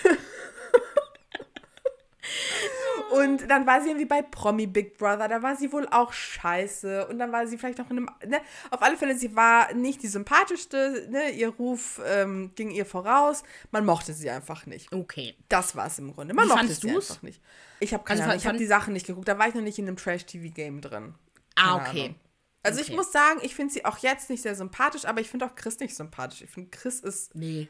[3.13, 7.07] Und dann war sie irgendwie bei Promi Big Brother, da war sie wohl auch scheiße.
[7.09, 8.11] Und dann war sie vielleicht noch in einem.
[8.27, 8.41] Ne?
[8.71, 11.31] Auf alle Fälle, sie war nicht die sympathischste, ne?
[11.31, 13.43] Ihr Ruf ähm, ging ihr voraus.
[13.71, 14.93] Man mochte sie einfach nicht.
[14.93, 15.37] Okay.
[15.49, 16.35] Das war es im Grunde.
[16.35, 17.11] Man Wie mochte sie du's?
[17.11, 17.41] einfach nicht.
[17.81, 19.29] Ich habe keine Also, Ahnung, ich habe die Sachen nicht geguckt.
[19.29, 21.15] Da war ich noch nicht in einem Trash-TV-Game drin.
[21.55, 22.05] Ah, okay.
[22.07, 22.15] Ahnung.
[22.63, 22.97] Also ich Okay.
[22.97, 25.79] muss sagen, ich finde sie auch jetzt nicht sehr sympathisch, aber ich finde auch Chris
[25.79, 26.43] nicht sympathisch.
[26.43, 27.69] Ich finde, Chris ist Nee,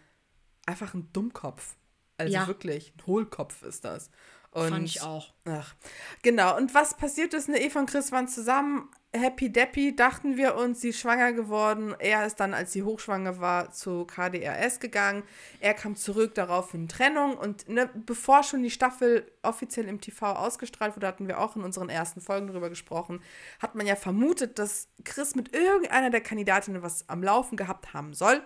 [0.64, 1.74] einfach ein Dummkopf.
[2.16, 2.46] Also Ja.
[2.46, 4.10] wirklich, ein Hohlkopf ist das.
[4.56, 5.34] Und, fand ich auch.
[5.44, 5.74] Ach,
[6.22, 6.56] genau.
[6.56, 10.80] Und was passiert ist, ne, Eva und Chris waren zusammen, happy deppy, dachten wir uns,
[10.80, 11.94] sie ist schwanger geworden.
[11.98, 15.24] Er ist dann, als sie hochschwanger war, zu KDRS gegangen.
[15.60, 17.36] Er kam zurück, daraufhin Trennung.
[17.36, 21.62] Und ne, bevor schon die Staffel offiziell im TV ausgestrahlt wurde, hatten wir auch in
[21.62, 23.22] unseren ersten Folgen darüber gesprochen,
[23.58, 28.14] hat man ja vermutet, dass Chris mit irgendeiner der Kandidatinnen was am Laufen gehabt haben
[28.14, 28.42] soll.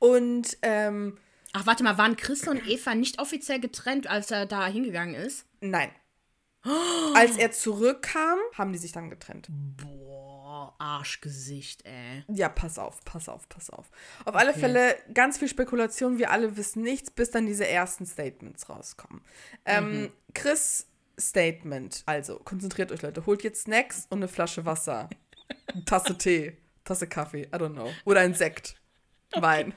[0.00, 1.16] Und ähm,
[1.56, 5.46] Ach, warte mal, waren Chris und Eva nicht offiziell getrennt, als er da hingegangen ist?
[5.60, 5.90] Nein.
[7.14, 9.46] Als er zurückkam, haben die sich dann getrennt.
[9.50, 12.24] Boah, Arschgesicht, ey.
[12.26, 13.88] Ja, pass auf, pass auf, pass auf.
[14.24, 18.68] Auf alle Fälle ganz viel Spekulation, wir alle wissen nichts, bis dann diese ersten Statements
[18.68, 19.20] rauskommen.
[19.64, 20.88] Ähm, Chris
[21.20, 25.08] Statement, also konzentriert euch Leute, holt jetzt Snacks und eine Flasche Wasser,
[25.86, 28.74] Tasse Tee, Tasse Kaffee, I don't know, oder ein Sekt,
[29.36, 29.74] Wein.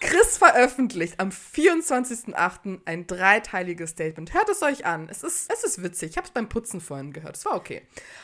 [0.00, 2.80] Chris veröffentlicht am 24.08.
[2.84, 4.34] ein dreiteiliges Statement.
[4.34, 5.08] Hört es euch an.
[5.10, 6.10] Es ist, es ist witzig.
[6.10, 7.36] Ich habe es beim Putzen vorhin gehört.
[7.36, 7.82] Es war okay.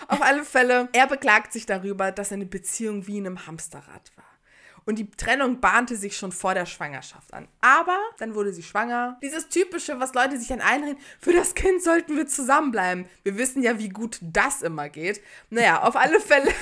[0.09, 4.25] Auf alle Fälle, er beklagt sich darüber, dass seine Beziehung wie in einem Hamsterrad war.
[4.87, 7.49] Und die Trennung bahnte sich schon vor der Schwangerschaft an.
[7.61, 9.19] Aber dann wurde sie schwanger.
[9.23, 13.07] Dieses typische, was Leute sich dann einreden, für das Kind sollten wir zusammenbleiben.
[13.23, 15.23] Wir wissen ja, wie gut das immer geht.
[15.49, 16.53] Naja, auf alle Fälle.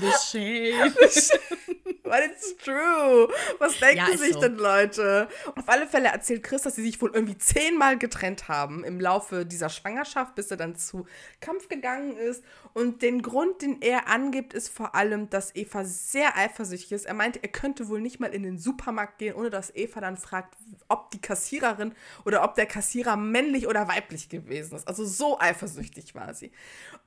[0.00, 0.94] The shame.
[2.12, 3.26] But it's true.
[3.58, 4.40] Was denken Ja, sich so.
[4.40, 5.28] denn Leute?
[5.56, 9.46] Auf alle Fälle erzählt Chris, dass sie sich wohl irgendwie zehnmal getrennt haben im Laufe
[9.46, 11.06] dieser Schwangerschaft, bis er dann zu
[11.40, 12.44] Kampf gegangen ist.
[12.74, 17.06] Und den Grund, den er angibt, ist vor allem, dass Eva sehr eifersüchtig ist.
[17.06, 20.18] Er meinte, er könnte wohl nicht mal in den Supermarkt gehen, ohne dass Eva dann
[20.18, 20.54] fragt,
[20.88, 21.94] ob die Kassiererin
[22.26, 24.86] oder ob der Kassierer männlich oder weiblich gewesen ist.
[24.86, 26.52] Also so eifersüchtig war sie.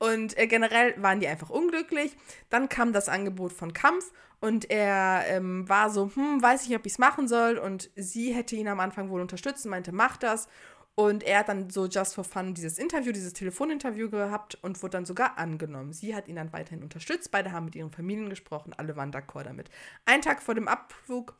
[0.00, 2.16] Und äh, generell waren die einfach unglücklich.
[2.50, 6.78] Dann kam das Angebot von Kampf und er ähm, war so, hm, weiß ich nicht,
[6.78, 7.58] ob ich es machen soll.
[7.58, 10.48] Und sie hätte ihn am Anfang wohl unterstützt, meinte, mach das.
[10.94, 14.92] Und er hat dann so just for fun dieses Interview, dieses Telefoninterview gehabt und wurde
[14.92, 15.92] dann sogar angenommen.
[15.92, 17.30] Sie hat ihn dann weiterhin unterstützt.
[17.30, 19.70] Beide haben mit ihren Familien gesprochen, alle waren d'accord damit.
[20.06, 21.34] Ein Tag vor dem Abflug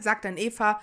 [0.00, 0.80] sagt dann Eva,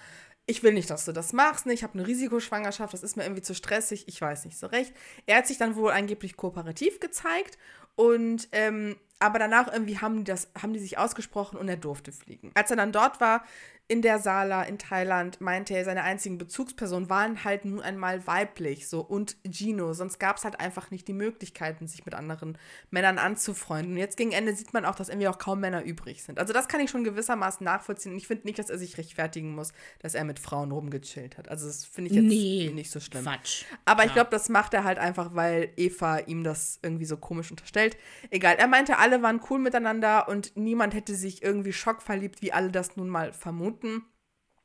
[0.48, 1.74] ich will nicht, dass du das machst, ne?
[1.74, 4.94] ich habe eine Risikoschwangerschaft, das ist mir irgendwie zu stressig, ich weiß nicht so recht.
[5.26, 7.58] Er hat sich dann wohl angeblich kooperativ gezeigt
[7.96, 12.12] und ähm, aber danach irgendwie haben die, das, haben die sich ausgesprochen und er durfte
[12.12, 12.52] fliegen.
[12.54, 13.44] Als er dann dort war,
[13.88, 18.88] in der Sala in Thailand meinte er, seine einzigen Bezugspersonen waren halt nun einmal weiblich,
[18.88, 19.94] so und Gino.
[19.94, 22.58] Sonst gab es halt einfach nicht die Möglichkeiten, sich mit anderen
[22.90, 23.94] Männern anzufreunden.
[23.94, 26.40] Und jetzt gegen Ende sieht man auch, dass irgendwie auch kaum Männer übrig sind.
[26.40, 28.14] Also das kann ich schon gewissermaßen nachvollziehen.
[28.14, 31.50] Und ich finde nicht, dass er sich rechtfertigen muss, dass er mit Frauen rumgechillt hat.
[31.50, 33.24] Also das finde ich jetzt nee, nicht so schlimm.
[33.24, 33.66] Quatsch.
[33.86, 34.08] Aber ja.
[34.08, 37.98] ich glaube, das macht er halt einfach, weil Eva ihm das irgendwie so komisch unterstellt.
[38.32, 42.72] Egal, er meinte, alle waren cool miteinander und niemand hätte sich irgendwie schockverliebt, wie alle
[42.72, 44.06] das nun mal vermuten Minuten.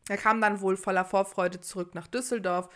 [0.08, 2.68] Er kam dann wohl voller Vorfreude zurück nach Düsseldorf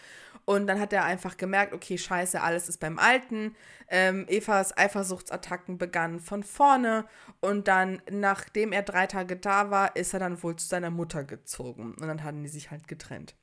[0.44, 3.56] und dann hat er einfach gemerkt, okay, scheiße, alles ist beim Alten.
[3.88, 7.06] Ähm, Evas Eifersuchtsattacken begannen von vorne
[7.40, 11.24] und dann, nachdem er drei Tage da war, ist er dann wohl zu seiner Mutter
[11.24, 13.34] gezogen und dann hatten die sich halt getrennt.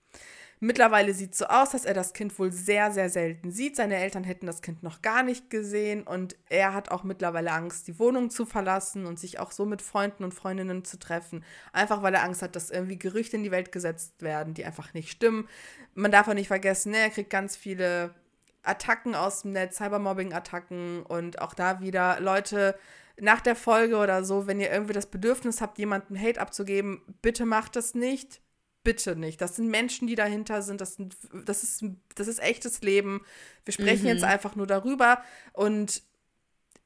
[0.63, 3.75] Mittlerweile sieht es so aus, dass er das Kind wohl sehr, sehr selten sieht.
[3.75, 7.87] Seine Eltern hätten das Kind noch gar nicht gesehen und er hat auch mittlerweile Angst,
[7.87, 11.43] die Wohnung zu verlassen und sich auch so mit Freunden und Freundinnen zu treffen.
[11.73, 14.93] Einfach weil er Angst hat, dass irgendwie Gerüchte in die Welt gesetzt werden, die einfach
[14.93, 15.49] nicht stimmen.
[15.95, 18.13] Man darf auch nicht vergessen, ne, er kriegt ganz viele
[18.61, 22.77] Attacken aus dem Netz, Cybermobbing-Attacken und auch da wieder Leute
[23.19, 27.47] nach der Folge oder so, wenn ihr irgendwie das Bedürfnis habt, jemandem Hate abzugeben, bitte
[27.47, 28.41] macht das nicht
[28.83, 29.41] bitte nicht.
[29.41, 30.81] Das sind Menschen, die dahinter sind.
[30.81, 31.83] Das, sind, das, ist,
[32.15, 33.21] das ist echtes Leben.
[33.65, 34.09] Wir sprechen mhm.
[34.09, 36.03] jetzt einfach nur darüber und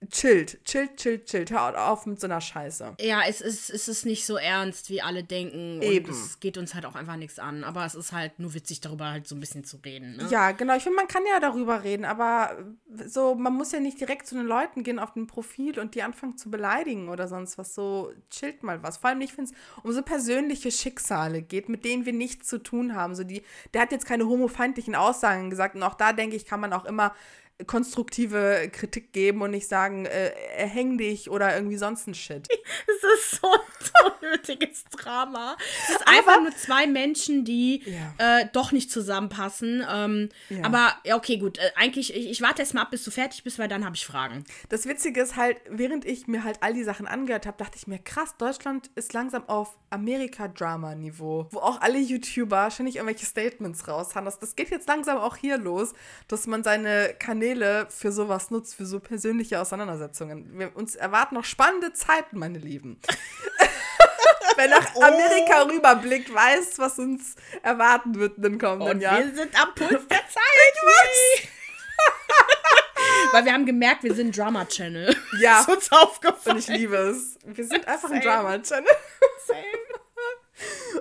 [0.09, 1.51] chillt, chillt, chillt, chillt.
[1.51, 2.95] Hör auf mit so einer Scheiße.
[2.99, 5.81] Ja, es ist, es ist nicht so ernst, wie alle denken.
[5.81, 6.05] Eben.
[6.05, 7.63] Und es geht uns halt auch einfach nichts an.
[7.63, 10.17] Aber es ist halt nur witzig, darüber halt so ein bisschen zu reden.
[10.17, 10.27] Ne?
[10.29, 10.75] Ja, genau.
[10.75, 12.57] Ich finde, man kann ja darüber reden, aber
[13.05, 16.03] so, man muss ja nicht direkt zu den Leuten gehen auf dem Profil und die
[16.03, 17.75] anfangen zu beleidigen oder sonst was.
[17.75, 18.97] So, chillt mal was.
[18.97, 22.57] Vor allem nicht, wenn es um so persönliche Schicksale geht, mit denen wir nichts zu
[22.57, 23.15] tun haben.
[23.15, 25.75] So die, der hat jetzt keine homofeindlichen Aussagen gesagt.
[25.75, 27.13] Und auch da, denke ich, kann man auch immer
[27.67, 32.47] konstruktive Kritik geben und nicht sagen, äh, häng dich oder irgendwie sonst ein Shit.
[32.87, 35.55] Es ist so ein unnötiges Drama.
[35.83, 38.39] Es ist einfach nur zwei Menschen, die ja.
[38.39, 39.85] äh, doch nicht zusammenpassen.
[39.89, 40.63] Ähm, ja.
[40.63, 41.57] Aber ja, okay, gut.
[41.57, 43.95] Äh, eigentlich, ich, ich, warte erst mal ab, bis du fertig bist, weil dann habe
[43.95, 44.43] ich Fragen.
[44.69, 47.87] Das Witzige ist halt, während ich mir halt all die Sachen angehört habe, dachte ich
[47.87, 54.25] mir, krass, Deutschland ist langsam auf Amerika-Drama-Niveau, wo auch alle YouTuber ständig irgendwelche Statements raushauen.
[54.25, 55.93] Das, das geht jetzt langsam auch hier los,
[56.27, 60.58] dass man seine Kanäle Kanäle für sowas nutzt, für so persönliche Auseinandersetzungen.
[60.58, 62.99] Wir, uns erwarten noch spannende Zeiten, meine Lieben.
[64.58, 65.67] Wer nach Amerika oh.
[65.67, 69.25] rüberblickt, weiß, was uns erwarten wird in den kommenden Und Jahren.
[69.25, 70.43] wir sind am Puls der Zeit.
[73.31, 75.15] Weil wir haben gemerkt, wir sind ein Drama-Channel.
[75.39, 75.60] Ja.
[75.60, 76.55] ist uns aufgefallen.
[76.55, 77.38] Und ich liebe es.
[77.43, 78.21] Wir sind einfach Same.
[78.21, 78.95] ein Drama-Channel.
[79.45, 79.63] Same.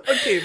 [0.01, 0.41] Okay.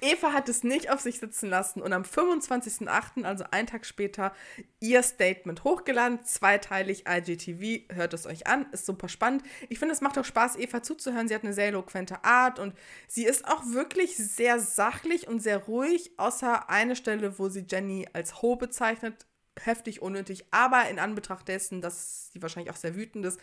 [0.00, 4.32] Eva hat es nicht auf sich sitzen lassen und am 25.08., also einen Tag später,
[4.80, 7.94] ihr Statement hochgeladen, zweiteilig IGTV.
[7.94, 9.42] Hört es euch an, ist super spannend.
[9.68, 11.28] Ich finde, es macht auch Spaß, Eva zuzuhören.
[11.28, 12.74] Sie hat eine sehr eloquente Art und
[13.06, 18.08] sie ist auch wirklich sehr sachlich und sehr ruhig, außer eine Stelle, wo sie Jenny
[18.12, 19.26] als Ho bezeichnet.
[19.58, 23.40] Heftig unnötig, aber in Anbetracht dessen, dass sie wahrscheinlich auch sehr wütend ist,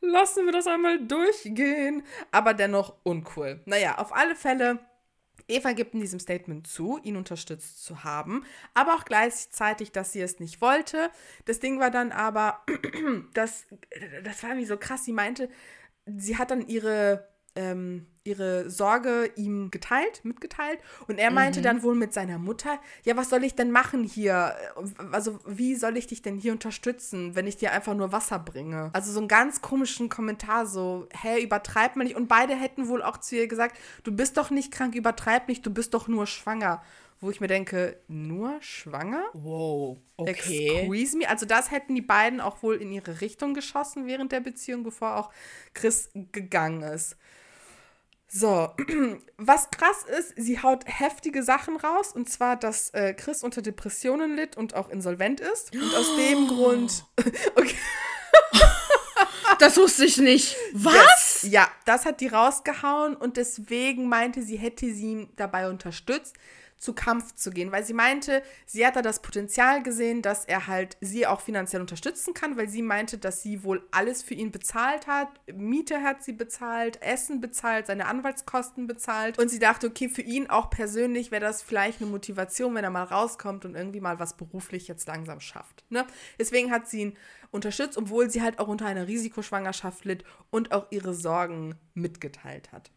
[0.00, 2.02] lassen wir das einmal durchgehen.
[2.32, 3.60] Aber dennoch uncool.
[3.64, 4.80] Naja, auf alle Fälle
[5.48, 10.20] Eva gibt in diesem Statement zu, ihn unterstützt zu haben, aber auch gleichzeitig, dass sie
[10.20, 11.10] es nicht wollte.
[11.44, 12.64] Das Ding war dann aber,
[13.34, 13.66] dass,
[14.22, 15.48] das war irgendwie so krass, sie meinte,
[16.06, 20.78] sie hat dann ihre ähm, ihre Sorge ihm geteilt, mitgeteilt.
[21.08, 21.64] Und er meinte mhm.
[21.64, 24.54] dann wohl mit seiner Mutter, ja, was soll ich denn machen hier?
[25.10, 28.90] Also, wie soll ich dich denn hier unterstützen, wenn ich dir einfach nur Wasser bringe?
[28.92, 32.16] Also so einen ganz komischen Kommentar, so, hä, übertreib mal nicht.
[32.16, 35.66] Und beide hätten wohl auch zu ihr gesagt, du bist doch nicht krank, übertreib nicht,
[35.66, 36.82] du bist doch nur schwanger.
[37.22, 39.22] Wo ich mir denke, nur schwanger?
[39.32, 40.80] Wow, okay.
[40.80, 41.28] Excuse me.
[41.28, 45.16] Also das hätten die beiden auch wohl in ihre Richtung geschossen während der Beziehung, bevor
[45.16, 45.30] auch
[45.72, 47.16] Chris gegangen ist.
[48.26, 48.70] So,
[49.36, 54.34] was krass ist, sie haut heftige Sachen raus und zwar, dass äh, Chris unter Depressionen
[54.34, 55.72] litt und auch insolvent ist.
[55.76, 57.04] Und aus dem Grund.
[57.54, 57.76] okay.
[59.60, 60.56] Das wusste ich nicht.
[60.72, 61.42] Was?
[61.44, 61.52] Yes.
[61.52, 66.36] Ja, das hat die rausgehauen und deswegen meinte sie, hätte sie ihn dabei unterstützt.
[66.82, 70.66] Zu Kampf zu gehen, weil sie meinte, sie hat da das Potenzial gesehen, dass er
[70.66, 74.50] halt sie auch finanziell unterstützen kann, weil sie meinte, dass sie wohl alles für ihn
[74.50, 75.28] bezahlt hat.
[75.54, 79.38] Miete hat sie bezahlt, Essen bezahlt, seine Anwaltskosten bezahlt.
[79.38, 82.90] Und sie dachte, okay, für ihn auch persönlich wäre das vielleicht eine Motivation, wenn er
[82.90, 85.84] mal rauskommt und irgendwie mal was beruflich jetzt langsam schafft.
[85.88, 86.04] Ne?
[86.40, 87.16] Deswegen hat sie ihn
[87.52, 92.90] unterstützt, obwohl sie halt auch unter einer Risikoschwangerschaft litt und auch ihre Sorgen mitgeteilt hat.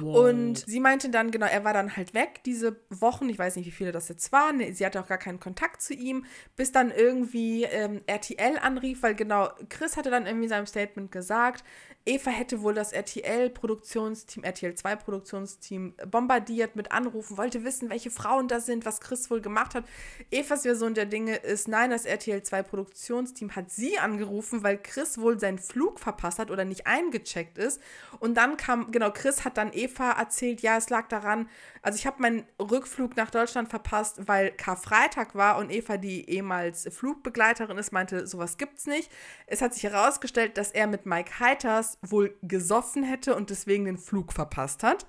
[0.00, 0.28] Wow.
[0.28, 3.66] Und sie meinte dann, genau, er war dann halt weg diese Wochen, ich weiß nicht,
[3.66, 6.24] wie viele das jetzt waren, sie hatte auch gar keinen Kontakt zu ihm,
[6.56, 11.12] bis dann irgendwie ähm, RTL anrief, weil genau, Chris hatte dann irgendwie in seinem Statement
[11.12, 11.62] gesagt,
[12.04, 18.84] Eva hätte wohl das RTL-Produktionsteam, RTL2-Produktionsteam bombardiert mit Anrufen, wollte wissen, welche Frauen da sind,
[18.84, 19.84] was Chris wohl gemacht hat.
[20.32, 25.60] Evas Version der Dinge ist, nein, das RTL2-Produktionsteam hat sie angerufen, weil Chris wohl seinen
[25.60, 27.80] Flug verpasst hat oder nicht eingecheckt ist.
[28.18, 31.48] Und dann kam, genau, Chris hat dann Eva erzählt, ja, es lag daran,
[31.82, 36.88] also ich habe meinen Rückflug nach Deutschland verpasst, weil Karfreitag war und Eva, die ehemals
[36.90, 39.10] Flugbegleiterin ist, meinte, sowas gibt's nicht.
[39.46, 43.98] Es hat sich herausgestellt, dass er mit Mike Heiters wohl gesoffen hätte und deswegen den
[43.98, 45.06] Flug verpasst hat.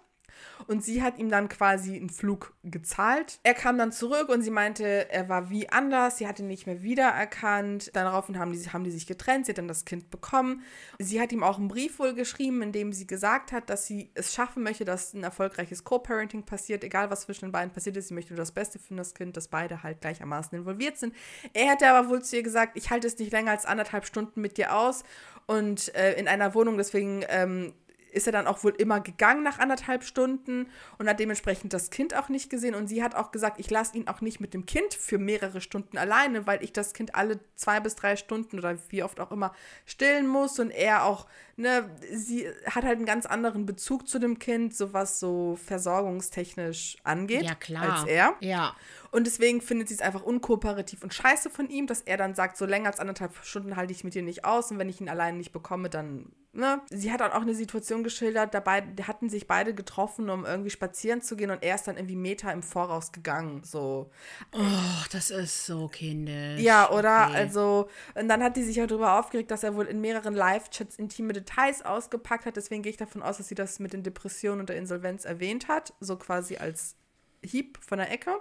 [0.68, 3.40] Und sie hat ihm dann quasi einen Flug gezahlt.
[3.44, 6.18] Er kam dann zurück und sie meinte, er war wie anders.
[6.18, 7.92] Sie hat ihn nicht mehr wiedererkannt.
[7.94, 9.46] Daraufhin haben die, haben die sich getrennt.
[9.46, 10.64] Sie hat dann das Kind bekommen.
[11.00, 14.12] Sie hat ihm auch einen Brief wohl geschrieben, in dem sie gesagt hat, dass sie
[14.14, 16.84] es schaffen möchte, dass ein erfolgreiches Co-Parenting passiert.
[16.84, 18.08] Egal, was zwischen den beiden passiert ist.
[18.08, 21.14] Sie möchte nur das Beste für das Kind, dass beide halt gleichermaßen involviert sind.
[21.54, 24.42] Er hätte aber wohl zu ihr gesagt, ich halte es nicht länger als anderthalb Stunden
[24.42, 25.04] mit dir aus
[25.46, 26.78] und äh, in einer Wohnung.
[26.78, 27.74] Deswegen ähm,
[28.14, 32.16] ist er dann auch wohl immer gegangen nach anderthalb Stunden und hat dementsprechend das Kind
[32.16, 32.76] auch nicht gesehen.
[32.76, 35.61] Und sie hat auch gesagt, ich lasse ihn auch nicht mit dem Kind für mehrere
[35.61, 39.32] Stunden alleine, weil ich das Kind alle zwei bis drei Stunden oder wie oft auch
[39.32, 39.53] immer
[39.86, 40.59] stillen muss.
[40.59, 44.93] Und er auch, ne, sie hat halt einen ganz anderen Bezug zu dem Kind, so
[44.93, 47.93] was so versorgungstechnisch angeht, ja, klar.
[47.93, 48.36] als er.
[48.39, 48.76] Ja.
[49.11, 52.57] Und deswegen findet sie es einfach unkooperativ und scheiße von ihm, dass er dann sagt,
[52.57, 55.09] so länger als anderthalb Stunden halte ich mit dir nicht aus und wenn ich ihn
[55.09, 56.82] alleine nicht bekomme, dann Ne?
[56.91, 61.36] Sie hat auch eine Situation geschildert, dabei hatten sich beide getroffen, um irgendwie spazieren zu
[61.36, 63.64] gehen und er ist dann irgendwie Meter im Voraus gegangen.
[63.64, 64.12] So.
[64.51, 66.62] Oh, das ist so kindisch.
[66.62, 67.30] Ja, oder?
[67.30, 67.38] Okay.
[67.38, 70.97] Also, und dann hat die sich auch darüber aufgeregt, dass er wohl in mehreren Live-Chats
[70.97, 72.56] intime Details ausgepackt hat.
[72.56, 75.68] Deswegen gehe ich davon aus, dass sie das mit den Depressionen und der Insolvenz erwähnt
[75.68, 75.95] hat.
[76.01, 76.97] So quasi als
[77.43, 78.38] Hieb von der Ecke.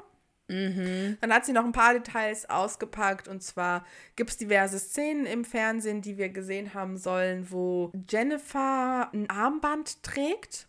[0.48, 1.16] Mhm.
[1.20, 3.84] Dann hat sie noch ein paar Details ausgepackt und zwar
[4.16, 10.02] gibt es diverse Szenen im Fernsehen, die wir gesehen haben sollen, wo Jennifer ein Armband
[10.02, 10.68] trägt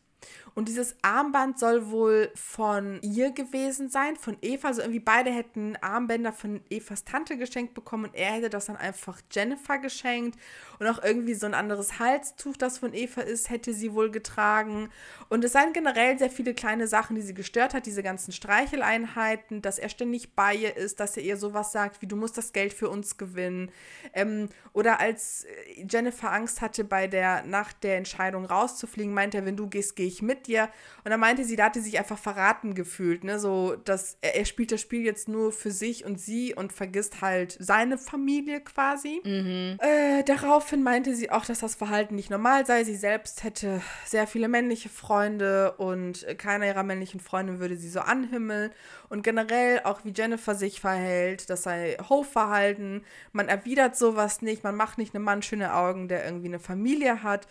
[0.56, 4.68] und dieses Armband soll wohl von ihr gewesen sein, von Eva.
[4.68, 8.76] Also irgendwie beide hätten Armbänder von Evas Tante geschenkt bekommen und er hätte das dann
[8.76, 10.38] einfach Jennifer geschenkt.
[10.78, 14.90] Und auch irgendwie so ein anderes Halstuch, das von Eva ist, hätte sie wohl getragen.
[15.30, 17.88] Und es seien generell sehr viele kleine Sachen, die sie gestört hat.
[17.88, 22.08] Diese ganzen Streicheleinheiten, dass er ständig bei ihr ist, dass er ihr sowas sagt wie,
[22.08, 23.72] du musst das Geld für uns gewinnen.
[24.14, 25.48] Ähm, oder als
[25.90, 30.08] Jennifer Angst hatte, bei der Nacht der Entscheidung rauszufliegen, meinte er, wenn du gehst, gehe
[30.08, 30.70] ich mit dir.
[31.04, 33.40] Und dann meinte sie, da hatte sich einfach verraten gefühlt, ne?
[33.40, 37.22] So, dass er, er, spielt das Spiel jetzt nur für sich und sie und vergisst
[37.22, 39.22] halt seine Familie quasi.
[39.24, 39.78] Mhm.
[39.80, 42.84] Äh, daraufhin meinte sie auch, dass das Verhalten nicht normal sei.
[42.84, 48.00] Sie selbst hätte sehr viele männliche Freunde und keiner ihrer männlichen Freunde würde sie so
[48.00, 48.72] anhimmeln.
[49.10, 53.04] Und generell auch wie Jennifer sich verhält, das sei Ho-Verhalten.
[53.32, 57.24] Man erwidert sowas nicht, man macht nicht einem Mann schöne Augen, der irgendwie eine Familie
[57.24, 57.48] hat.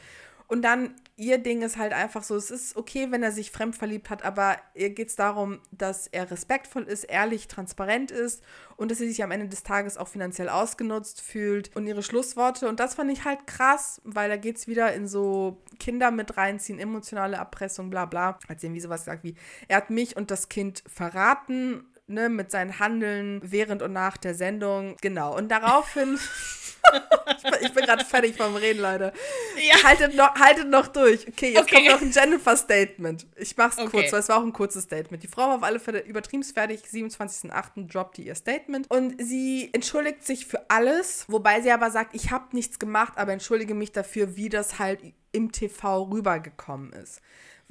[0.53, 3.75] Und dann, ihr Ding ist halt einfach so, es ist okay, wenn er sich fremd
[3.75, 8.43] verliebt hat, aber ihr geht es darum, dass er respektvoll ist, ehrlich, transparent ist
[8.77, 11.75] und dass sie sich am Ende des Tages auch finanziell ausgenutzt fühlt.
[11.75, 15.09] Und ihre Schlussworte, und das fand ich halt krass, weil da geht es wieder in
[15.09, 18.39] so Kinder mit reinziehen, emotionale Erpressung, bla bla.
[18.47, 19.37] Hat sie irgendwie sowas gesagt wie,
[19.69, 24.35] er hat mich und das Kind verraten, ne, mit seinen Handeln während und nach der
[24.35, 24.97] Sendung.
[25.01, 25.37] Genau.
[25.37, 26.19] Und daraufhin.
[27.61, 29.13] ich bin gerade fertig vom Reden, Leute.
[29.57, 29.83] Ja.
[29.85, 31.27] Haltet, noch, haltet noch durch.
[31.29, 31.77] Okay, jetzt okay.
[31.77, 33.27] kommt noch ein Jennifer-Statement.
[33.37, 33.89] Ich mach's okay.
[33.91, 35.23] kurz, weil es war auch ein kurzes Statement.
[35.23, 36.83] Die Frau war auf alle Fälle übertrieben fertig.
[36.83, 37.89] 27.08.
[37.91, 38.91] droppt ihr Statement.
[38.91, 43.33] Und sie entschuldigt sich für alles, wobei sie aber sagt, ich habe nichts gemacht, aber
[43.33, 45.01] entschuldige mich dafür, wie das halt
[45.31, 47.21] im TV rübergekommen ist.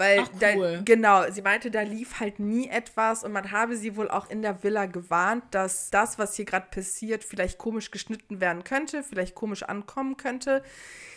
[0.02, 0.78] Weil Ach, cool.
[0.78, 4.32] da, genau, sie meinte, da lief halt nie etwas und man habe sie wohl auch
[4.32, 9.04] in der Villa gewarnt, dass das, was hier gerade passiert, vielleicht komisch geschnitten werden könnte,
[9.04, 10.64] vielleicht komisch ankommen könnte.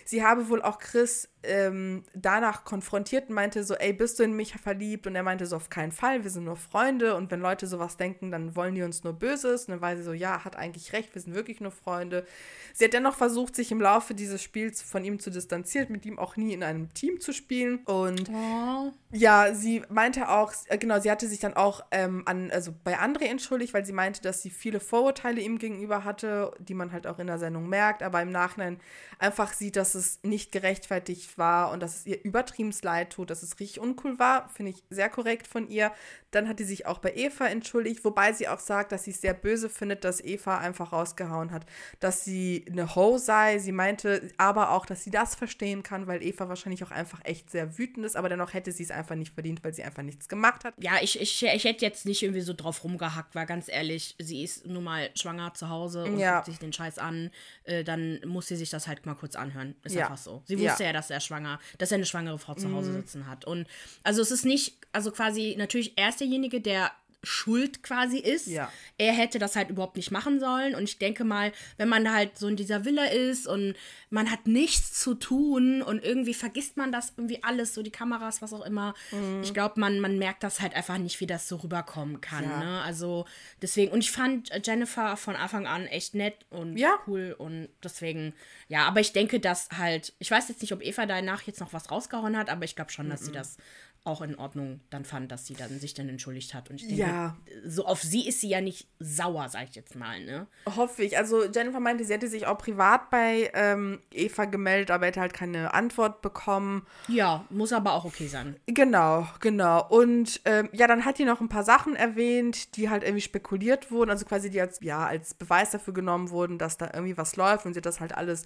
[0.05, 4.34] Sie habe wohl auch Chris ähm, danach konfrontiert und meinte so, ey, bist du in
[4.34, 5.07] mich verliebt?
[5.07, 7.97] Und er meinte so, auf keinen Fall, wir sind nur Freunde und wenn Leute sowas
[7.97, 9.66] denken, dann wollen die uns nur Böses.
[9.66, 12.26] Und dann war sie so, ja, hat eigentlich recht, wir sind wirklich nur Freunde.
[12.72, 16.18] Sie hat dennoch versucht, sich im Laufe dieses Spiels von ihm zu distanzieren, mit ihm
[16.18, 17.78] auch nie in einem Team zu spielen.
[17.84, 18.92] Und oh.
[19.12, 22.99] ja, sie meinte auch, äh, genau, sie hatte sich dann auch ähm, an, also bei
[22.99, 27.07] André entschuldigt, weil sie meinte, dass sie viele Vorurteile ihm gegenüber hatte, die man halt
[27.07, 28.80] auch in der Sendung merkt, aber im Nachhinein
[29.18, 33.43] einfach sieht, dass es nicht gerechtfertigt war und dass es ihr übertrieben leid tut, dass
[33.43, 35.93] es richtig uncool war, finde ich sehr korrekt von ihr.
[36.30, 39.20] Dann hat sie sich auch bei Eva entschuldigt, wobei sie auch sagt, dass sie es
[39.20, 41.64] sehr böse findet, dass Eva einfach rausgehauen hat,
[42.01, 43.59] dass sie eine Ho sei.
[43.59, 47.51] Sie meinte aber auch, dass sie das verstehen kann, weil Eva wahrscheinlich auch einfach echt
[47.51, 50.28] sehr wütend ist, aber dennoch hätte sie es einfach nicht verdient, weil sie einfach nichts
[50.28, 50.74] gemacht hat.
[50.78, 54.43] Ja, ich, ich, ich hätte jetzt nicht irgendwie so drauf rumgehackt, weil ganz ehrlich, sie
[54.43, 56.37] ist nun mal schwanger zu Hause und ja.
[56.37, 57.30] guckt sich den Scheiß an,
[57.64, 59.74] äh, dann muss sie sich das halt mal kurz anhören.
[59.85, 60.05] Ist ja.
[60.05, 60.43] einfach so.
[60.47, 60.89] Sie wusste ja.
[60.89, 62.96] ja, dass er schwanger, dass er eine schwangere Frau zu Hause mhm.
[62.96, 63.44] sitzen hat.
[63.44, 63.66] Und
[64.02, 66.92] also es ist nicht, also quasi natürlich er ist derjenige, der
[67.24, 68.46] schuld quasi ist.
[68.46, 68.70] Ja.
[68.98, 70.74] Er hätte das halt überhaupt nicht machen sollen.
[70.74, 73.74] Und ich denke mal, wenn man halt so in dieser Villa ist und
[74.10, 78.42] man hat nichts zu tun und irgendwie vergisst man das irgendwie alles, so die Kameras,
[78.42, 78.94] was auch immer.
[79.10, 79.42] Mhm.
[79.42, 82.44] Ich glaube, man, man merkt das halt einfach nicht, wie das so rüberkommen kann.
[82.44, 82.58] Ja.
[82.58, 82.82] Ne?
[82.82, 83.26] Also
[83.60, 86.98] deswegen, und ich fand Jennifer von Anfang an echt nett und ja.
[87.06, 88.34] cool und deswegen,
[88.68, 91.72] ja, aber ich denke, dass halt, ich weiß jetzt nicht, ob Eva danach jetzt noch
[91.72, 93.26] was rausgehauen hat, aber ich glaube schon, dass mhm.
[93.26, 93.56] sie das
[94.05, 96.68] auch in Ordnung dann fand, dass sie dann sich dann entschuldigt hat.
[96.68, 97.36] Und ich denke, ja.
[97.64, 100.46] so auf sie ist sie ja nicht sauer, sag ich jetzt mal, ne?
[100.76, 101.16] Hoffe ich.
[101.16, 105.32] Also Jennifer meinte, sie hätte sich auch privat bei ähm, Eva gemeldet, aber hätte halt
[105.32, 106.86] keine Antwort bekommen.
[107.09, 108.57] Ja, muss aber auch okay sein.
[108.66, 109.88] Genau, genau.
[109.88, 113.90] Und ähm, ja, dann hat die noch ein paar Sachen erwähnt, die halt irgendwie spekuliert
[113.90, 117.36] wurden, also quasi die als, ja, als Beweis dafür genommen wurden, dass da irgendwie was
[117.36, 118.44] läuft und sie hat das halt alles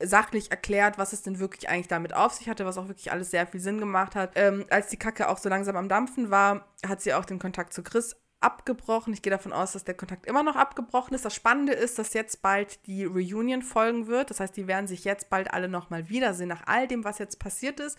[0.00, 3.30] sachlich erklärt, was es denn wirklich eigentlich damit auf sich hatte, was auch wirklich alles
[3.30, 4.32] sehr viel Sinn gemacht hat.
[4.36, 7.72] Ähm, als die Kacke auch so langsam am Dampfen war, hat sie auch den Kontakt
[7.72, 9.12] zu Chris abgebrochen.
[9.12, 11.24] Ich gehe davon aus, dass der Kontakt immer noch abgebrochen ist.
[11.24, 14.30] Das Spannende ist, dass jetzt bald die Reunion folgen wird.
[14.30, 17.38] Das heißt, die werden sich jetzt bald alle nochmal wiedersehen, nach all dem, was jetzt
[17.38, 17.98] passiert ist.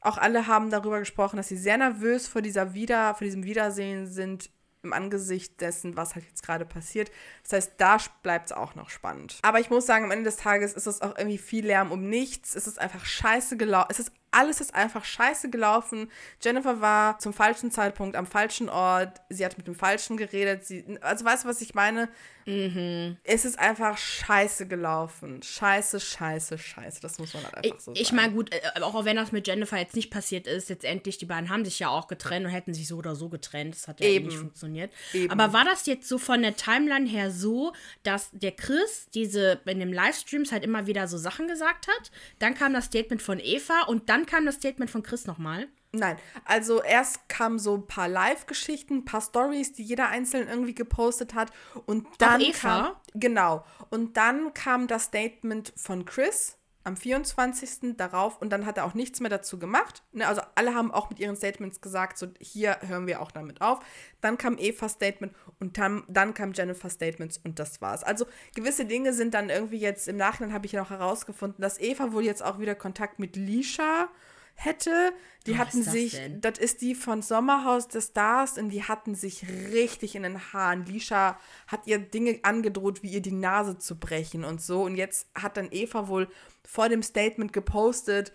[0.00, 4.06] Auch alle haben darüber gesprochen, dass sie sehr nervös vor dieser Wieder, vor diesem Wiedersehen
[4.06, 4.50] sind
[4.82, 7.10] im Angesicht dessen, was halt jetzt gerade passiert.
[7.42, 9.38] Das heißt, da bleibt es auch noch spannend.
[9.42, 12.08] Aber ich muss sagen, am Ende des Tages ist es auch irgendwie viel Lärm um
[12.08, 12.54] nichts.
[12.54, 13.88] Es ist einfach scheiße gelaufen.
[13.90, 16.10] Es ist alles ist einfach scheiße gelaufen.
[16.42, 19.20] Jennifer war zum falschen Zeitpunkt am falschen Ort.
[19.28, 20.64] Sie hat mit dem Falschen geredet.
[20.64, 22.08] Sie, also weißt du, was ich meine?
[22.46, 23.16] Mhm.
[23.24, 25.42] Es ist einfach scheiße gelaufen.
[25.42, 27.00] Scheiße, scheiße, scheiße.
[27.00, 27.98] Das muss man halt einfach so sagen.
[28.00, 31.26] Ich meine, gut, äh, auch wenn das mit Jennifer jetzt nicht passiert ist, letztendlich, die
[31.26, 33.74] beiden haben sich ja auch getrennt und hätten sich so oder so getrennt.
[33.74, 34.26] Das hat ja Eben.
[34.26, 34.92] nicht funktioniert.
[35.12, 35.32] Eben.
[35.32, 37.72] Aber war das jetzt so von der Timeline her so,
[38.04, 42.12] dass der Chris diese in den Livestreams halt immer wieder so Sachen gesagt hat?
[42.38, 45.68] Dann kam das Statement von Eva und dann kam das Statement von Chris nochmal?
[45.92, 50.74] Nein, also erst kamen so ein paar Live-Geschichten, ein paar Stories, die jeder einzeln irgendwie
[50.74, 51.50] gepostet hat.
[51.86, 52.92] Und dann kam.
[53.14, 53.64] Genau.
[53.90, 56.55] Und dann kam das Statement von Chris
[56.86, 57.96] am 24.
[57.96, 60.04] darauf und dann hat er auch nichts mehr dazu gemacht.
[60.12, 63.60] Ne, also alle haben auch mit ihren Statements gesagt, so hier hören wir auch damit
[63.60, 63.80] auf.
[64.20, 68.04] Dann kam Evas Statement und dann, dann kam Jennifer Statements und das war's.
[68.04, 72.12] Also gewisse Dinge sind dann irgendwie jetzt im Nachhinein habe ich noch herausgefunden, dass Eva
[72.12, 74.08] wohl jetzt auch wieder Kontakt mit Lisha
[74.56, 75.12] hätte.
[75.46, 76.40] Die oh, hatten sich, denn?
[76.40, 80.84] das ist die von Sommerhaus des Stars und die hatten sich richtig in den Haaren.
[80.84, 81.38] Lisha
[81.68, 84.82] hat ihr Dinge angedroht, wie ihr die Nase zu brechen und so.
[84.82, 86.28] Und jetzt hat dann Eva wohl
[86.64, 88.32] vor dem Statement gepostet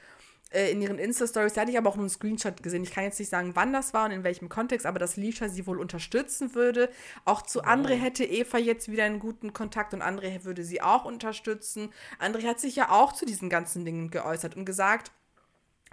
[0.51, 1.53] äh, in ihren Insta-Stories.
[1.53, 2.84] Da hatte ich aber auch nur einen Screenshot gesehen.
[2.84, 5.49] Ich kann jetzt nicht sagen, wann das war und in welchem Kontext, aber dass Lisha
[5.49, 6.89] sie wohl unterstützen würde.
[7.26, 7.63] Auch zu oh.
[7.63, 11.89] André hätte Eva jetzt wieder einen guten Kontakt und André würde sie auch unterstützen.
[12.19, 15.11] André hat sich ja auch zu diesen ganzen Dingen geäußert und gesagt,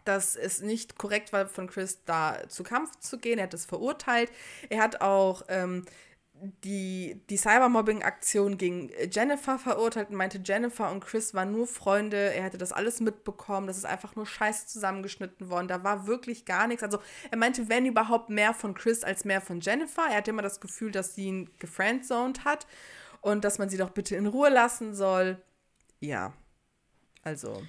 [0.08, 3.38] dass es nicht korrekt war, von Chris da zu Kampf zu gehen.
[3.38, 4.32] Er hat es verurteilt.
[4.70, 5.84] Er hat auch ähm,
[6.64, 12.16] die, die Cybermobbing-Aktion gegen Jennifer verurteilt und meinte, Jennifer und Chris waren nur Freunde.
[12.16, 13.66] Er hätte das alles mitbekommen.
[13.66, 15.68] Das ist einfach nur scheiße zusammengeschnitten worden.
[15.68, 16.82] Da war wirklich gar nichts.
[16.82, 16.98] Also
[17.30, 20.06] er meinte, wenn überhaupt mehr von Chris als mehr von Jennifer.
[20.08, 22.66] Er hatte immer das Gefühl, dass sie ihn gefriendzoned hat
[23.20, 25.42] und dass man sie doch bitte in Ruhe lassen soll.
[26.00, 26.32] Ja,
[27.22, 27.62] also.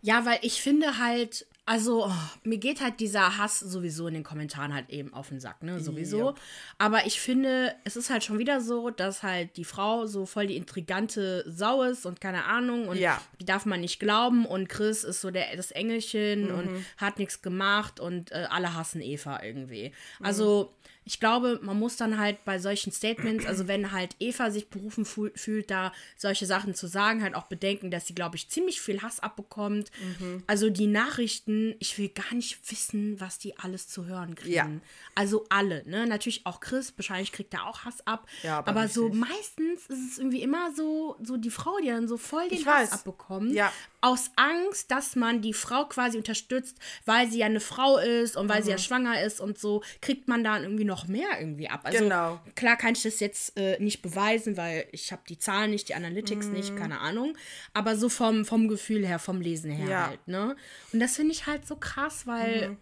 [0.00, 2.12] Ja, weil ich finde halt, also, oh,
[2.44, 5.80] mir geht halt dieser Hass sowieso in den Kommentaren halt eben auf den Sack, ne?
[5.80, 6.28] Sowieso.
[6.28, 6.40] Yep.
[6.78, 10.46] Aber ich finde, es ist halt schon wieder so, dass halt die Frau so voll
[10.46, 13.20] die intrigante Sau ist und keine Ahnung und ja.
[13.38, 16.58] die darf man nicht glauben und Chris ist so der, das Engelchen mhm.
[16.58, 19.92] und hat nichts gemacht und äh, alle hassen Eva irgendwie.
[20.20, 20.72] Also,
[21.08, 25.06] ich glaube, man muss dann halt bei solchen Statements, also wenn halt Eva sich berufen
[25.06, 29.00] fühlt, da solche Sachen zu sagen, halt auch bedenken, dass sie, glaube ich, ziemlich viel
[29.00, 29.90] Hass abbekommt.
[30.02, 30.42] Mhm.
[30.46, 34.52] Also die Nachrichten, ich will gar nicht wissen, was die alles zu hören kriegen.
[34.52, 34.68] Ja.
[35.14, 36.06] Also alle, ne?
[36.06, 38.28] Natürlich auch Chris, wahrscheinlich kriegt er auch Hass ab.
[38.42, 42.06] Ja, aber, aber so meistens ist es irgendwie immer so, so die Frau, die dann
[42.06, 42.92] so voll den ich Hass weiß.
[42.92, 43.52] abbekommt.
[43.52, 43.72] Ja.
[44.02, 48.50] Aus Angst, dass man die Frau quasi unterstützt, weil sie ja eine Frau ist und
[48.50, 48.64] weil mhm.
[48.64, 51.80] sie ja schwanger ist und so, kriegt man dann irgendwie noch mehr irgendwie ab.
[51.84, 52.40] Also genau.
[52.54, 55.94] klar kann ich das jetzt äh, nicht beweisen, weil ich habe die Zahlen nicht, die
[55.94, 56.52] Analytics mhm.
[56.52, 57.36] nicht, keine Ahnung.
[57.72, 60.06] Aber so vom, vom Gefühl her, vom Lesen her ja.
[60.08, 60.56] halt, ne?
[60.92, 62.70] Und das finde ich halt so krass, weil.
[62.70, 62.76] Mhm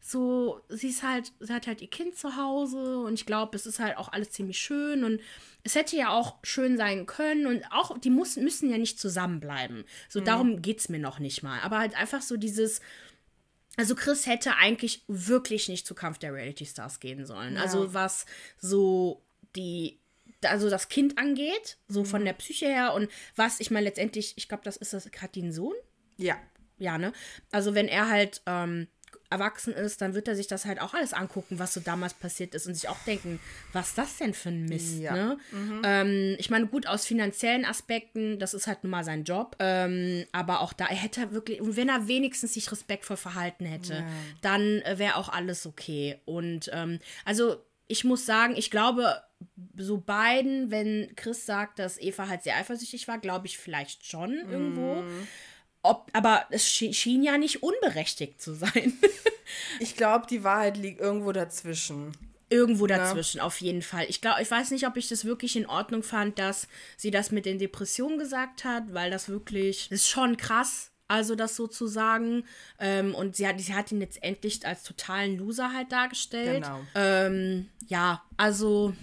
[0.00, 3.66] so, sie ist halt, sie hat halt ihr Kind zu Hause und ich glaube, es
[3.66, 5.20] ist halt auch alles ziemlich schön und
[5.64, 9.84] es hätte ja auch schön sein können und auch, die muss, müssen ja nicht zusammenbleiben.
[10.08, 10.24] So, mhm.
[10.24, 11.60] darum geht es mir noch nicht mal.
[11.60, 12.80] Aber halt einfach so dieses,
[13.78, 17.54] also Chris hätte eigentlich wirklich nicht zu Kampf der Reality Stars gehen sollen.
[17.54, 17.62] Ja.
[17.62, 18.26] Also was
[18.58, 19.22] so
[19.54, 20.00] die
[20.42, 22.26] also das Kind angeht, so von mhm.
[22.26, 25.52] der Psyche her und was, ich meine, letztendlich, ich glaube, das ist das gerade den
[25.52, 25.74] Sohn.
[26.16, 26.36] Ja.
[26.78, 27.12] Ja, ne?
[27.50, 28.86] Also wenn er halt ähm,
[29.30, 32.54] erwachsen ist, dann wird er sich das halt auch alles angucken, was so damals passiert
[32.54, 33.40] ist und sich auch denken,
[33.72, 35.12] was ist das denn für ein Mist, ja.
[35.12, 35.38] ne?
[35.52, 35.82] Mhm.
[35.84, 40.24] Ähm, ich meine, gut, aus finanziellen Aspekten, das ist halt nun mal sein Job, ähm,
[40.32, 44.06] aber auch da, er hätte wirklich, und wenn er wenigstens sich respektvoll verhalten hätte, ja.
[44.40, 46.20] dann äh, wäre auch alles okay.
[46.24, 49.22] Und ähm, also ich muss sagen, ich glaube,
[49.76, 54.34] so beiden, wenn Chris sagt, dass Eva halt sehr eifersüchtig war, glaube ich vielleicht schon
[54.34, 55.02] irgendwo.
[55.02, 55.28] Mm.
[55.82, 58.92] Ob, aber es schien ja nicht unberechtigt zu sein.
[59.80, 62.12] ich glaube, die Wahrheit liegt irgendwo dazwischen.
[62.50, 63.44] Irgendwo dazwischen, ja.
[63.44, 64.06] auf jeden Fall.
[64.08, 66.66] Ich glaube, ich weiß nicht, ob ich das wirklich in Ordnung fand, dass
[66.96, 71.34] sie das mit den Depressionen gesagt hat, weil das wirklich, das ist schon krass, also
[71.34, 72.44] das sozusagen.
[72.78, 76.64] Ähm, und sie hat, sie hat ihn letztendlich als totalen Loser halt dargestellt.
[76.64, 76.80] Genau.
[76.94, 78.94] Ähm, ja, also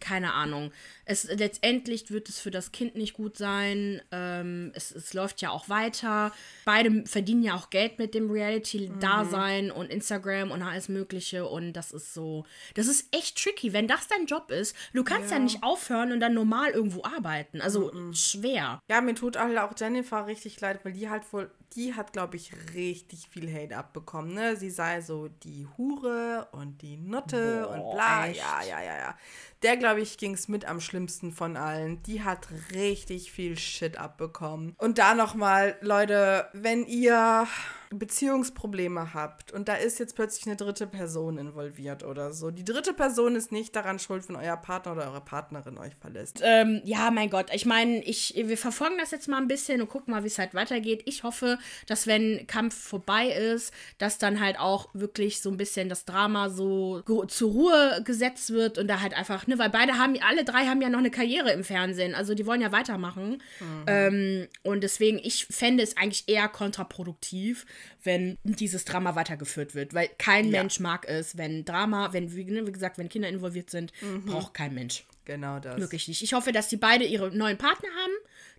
[0.00, 0.72] keine Ahnung.
[1.04, 4.00] Es, letztendlich wird es für das Kind nicht gut sein.
[4.12, 6.32] Ähm, es, es läuft ja auch weiter.
[6.64, 9.72] Beide verdienen ja auch Geld mit dem Reality-Dasein mhm.
[9.72, 11.46] und Instagram und alles Mögliche.
[11.46, 12.44] Und das ist so,
[12.74, 13.72] das ist echt tricky.
[13.72, 17.02] Wenn das dein Job ist, du kannst ja, ja nicht aufhören und dann normal irgendwo
[17.04, 17.60] arbeiten.
[17.60, 18.14] Also mhm.
[18.14, 18.80] schwer.
[18.88, 22.36] Ja, mir tut halt auch Jennifer richtig leid, weil die halt wohl die hat, glaube
[22.36, 24.34] ich, richtig viel Hate abbekommen.
[24.34, 24.56] Ne?
[24.56, 28.26] Sie sei so die Hure und die Nutte Boah, und bla.
[28.26, 28.40] Echt?
[28.40, 29.18] Ja, ja, ja, ja.
[29.62, 32.02] Der, glaube ich, ging es mit am schlimmsten von allen.
[32.04, 34.74] Die hat richtig viel Shit abbekommen.
[34.78, 37.46] Und da nochmal, Leute, wenn ihr
[37.90, 42.50] Beziehungsprobleme habt und da ist jetzt plötzlich eine dritte Person involviert oder so.
[42.50, 46.40] Die dritte Person ist nicht daran schuld, wenn euer Partner oder eure Partnerin euch verlässt.
[46.42, 47.46] Ähm, ja, mein Gott.
[47.52, 50.38] Ich meine, ich, wir verfolgen das jetzt mal ein bisschen und gucken mal, wie es
[50.38, 51.02] halt weitergeht.
[51.06, 55.88] Ich hoffe, dass wenn Kampf vorbei ist, dass dann halt auch wirklich so ein bisschen
[55.88, 60.14] das Drama so zur Ruhe gesetzt wird und da halt einfach, ne, weil beide haben,
[60.20, 62.14] alle drei haben ja noch eine Karriere im Fernsehen.
[62.14, 63.42] Also die wollen ja weitermachen.
[63.60, 63.84] Mhm.
[63.86, 67.64] Ähm, und deswegen, ich fände es eigentlich eher kontraproduktiv,
[68.02, 69.94] wenn dieses Drama weitergeführt wird.
[69.94, 70.60] Weil kein ja.
[70.60, 74.24] Mensch mag es, wenn Drama, wenn, wie, ne, wie gesagt, wenn Kinder involviert sind, mhm.
[74.24, 75.04] braucht kein Mensch.
[75.24, 75.78] Genau das.
[75.78, 76.22] Wirklich nicht.
[76.22, 78.12] Ich hoffe, dass die beide ihre neuen Partner haben.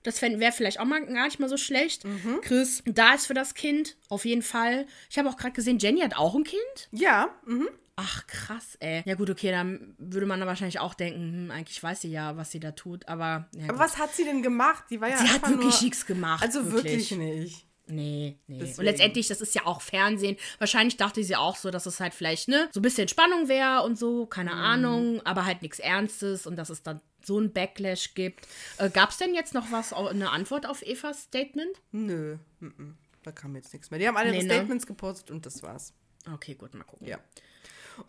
[0.03, 2.05] Das wäre vielleicht auch mal gar nicht mal so schlecht.
[2.05, 2.41] Mhm.
[2.41, 4.85] Chris, da ist für das Kind, auf jeden Fall.
[5.09, 6.87] Ich habe auch gerade gesehen, Jenny hat auch ein Kind.
[6.91, 7.29] Ja.
[7.45, 7.69] Mhm.
[8.01, 9.01] Ach, krass, ey.
[9.05, 12.37] Ja, gut, okay, dann würde man da wahrscheinlich auch denken, hm, eigentlich weiß sie ja,
[12.37, 13.49] was sie da tut, aber.
[13.53, 14.85] Ja, aber was hat sie denn gemacht?
[14.89, 16.41] Die war ja Sie hat wirklich nichts gemacht.
[16.41, 17.65] Also wirklich, wirklich nicht.
[17.89, 18.59] Nee, nee.
[18.59, 18.79] Deswegen.
[18.79, 20.37] Und letztendlich, das ist ja auch Fernsehen.
[20.59, 23.83] Wahrscheinlich dachte sie auch so, dass es halt vielleicht, ne, so ein bisschen Spannung wäre
[23.83, 24.57] und so, keine mhm.
[24.57, 28.47] Ahnung, aber halt nichts Ernstes und dass es dann so ein Backlash gibt.
[28.77, 31.81] Äh, Gab es denn jetzt noch was, eine Antwort auf Evas Statement?
[31.91, 32.93] Nö, m -m.
[33.23, 33.99] da kam jetzt nichts mehr.
[33.99, 34.53] Die haben alle nee, ne?
[34.53, 35.93] Statements gepostet und das war's.
[36.31, 37.07] Okay, gut, mal gucken.
[37.07, 37.17] Ja.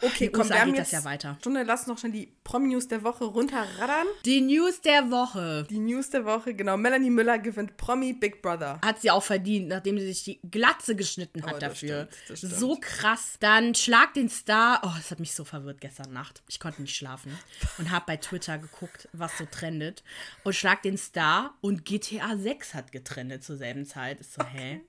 [0.03, 1.37] Okay, komm, wir haben jetzt das ja weiter.
[1.41, 4.07] Stunde, lass noch schnell die Promi-News der Woche runterraddern.
[4.25, 5.67] Die News der Woche.
[5.71, 6.77] Die News der Woche, genau.
[6.77, 8.81] Melanie Müller gewinnt Promi Big Brother.
[8.85, 12.09] Hat sie auch verdient, nachdem sie sich die Glatze geschnitten hat oh, dafür.
[12.11, 12.55] Stimmt, das stimmt.
[12.55, 13.37] So krass.
[13.41, 14.81] Dann Schlag den Star.
[14.83, 16.43] Oh, das hat mich so verwirrt gestern Nacht.
[16.49, 17.37] Ich konnte nicht schlafen
[17.79, 20.03] und habe bei Twitter geguckt, was so trendet.
[20.45, 24.21] Und Schlag den Star und GTA 6 hat getrendet zur selben Zeit.
[24.21, 24.81] Ist so, hä?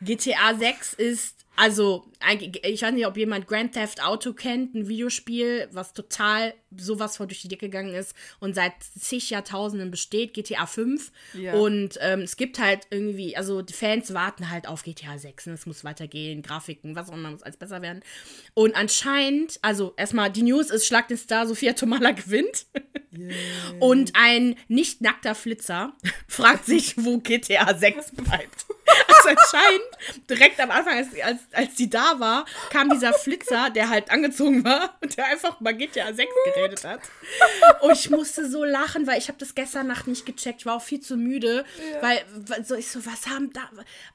[0.00, 2.06] GTA 6 ist also,
[2.62, 7.26] ich weiß nicht, ob jemand Grand Theft Auto kennt, ein Videospiel, was total sowas vor
[7.26, 11.10] durch die Decke gegangen ist und seit zig Jahrtausenden besteht, GTA 5.
[11.34, 11.54] Ja.
[11.54, 15.46] Und ähm, es gibt halt irgendwie, also die Fans warten halt auf GTA 6.
[15.46, 15.54] Ne?
[15.54, 18.04] Es muss weitergehen, Grafiken, was auch immer, muss alles besser werden.
[18.54, 22.66] Und anscheinend, also erstmal die News ist, Schlag den Star, Sophia Tomala gewinnt.
[23.12, 23.34] Yeah.
[23.80, 25.92] Und ein nicht nackter Flitzer
[26.28, 28.66] fragt sich, wo GTA 6 bleibt.
[29.26, 34.10] Anscheinend direkt am Anfang, als, als, als sie da war, kam dieser Flitzer, der halt
[34.10, 37.00] angezogen war und der einfach Magitia 6 geredet hat.
[37.80, 40.60] Und ich musste so lachen, weil ich habe das gestern Nacht nicht gecheckt.
[40.60, 42.02] Ich war auch viel zu müde, ja.
[42.02, 43.60] weil, weil so ich so, was haben da...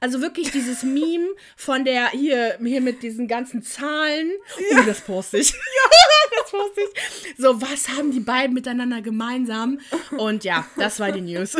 [0.00, 4.30] Also wirklich dieses Meme von der, hier, hier mit diesen ganzen Zahlen.
[4.70, 4.80] Ja.
[4.80, 5.52] Oh, das poste ich.
[5.52, 5.90] Ja,
[6.40, 7.34] das poste ich.
[7.38, 9.80] So, was haben die beiden miteinander gemeinsam?
[10.16, 11.56] Und ja, das war die News.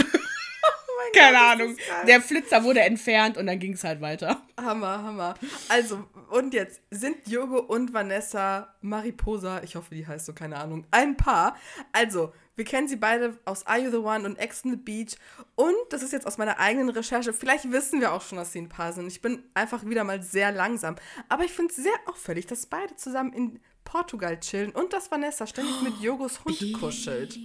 [1.14, 1.76] Keine Gott, Ahnung.
[2.06, 4.42] Der Flitzer wurde entfernt und dann ging es halt weiter.
[4.60, 5.34] Hammer, Hammer.
[5.68, 10.86] Also, und jetzt sind Jogo und Vanessa Mariposa, ich hoffe, die heißt so, keine Ahnung,
[10.90, 11.56] ein Paar.
[11.92, 15.16] Also, wir kennen sie beide aus Are You the One und Ex on the Beach.
[15.56, 17.32] Und das ist jetzt aus meiner eigenen Recherche.
[17.32, 19.08] Vielleicht wissen wir auch schon, dass sie ein Paar sind.
[19.08, 20.94] Ich bin einfach wieder mal sehr langsam.
[21.28, 25.46] Aber ich finde es sehr auffällig, dass beide zusammen in Portugal chillen und dass Vanessa
[25.46, 27.38] ständig mit Jogos Hund kuschelt.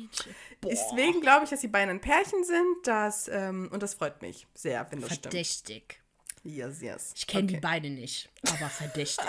[0.62, 0.72] Boah.
[0.72, 2.78] Deswegen glaube ich, dass die beiden ein Pärchen sind.
[2.84, 5.84] Das, ähm, und das freut mich sehr, wenn das Verdächtig.
[5.84, 6.00] stimmt.
[6.44, 7.14] Yes, yes.
[7.16, 7.56] Ich kenne okay.
[7.56, 9.26] die beide nicht, aber verdächtig.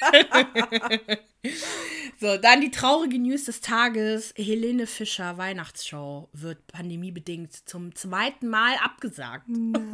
[2.20, 4.32] so, dann die traurige News des Tages.
[4.36, 9.46] Helene Fischer Weihnachtsshow wird pandemiebedingt zum zweiten Mal abgesagt.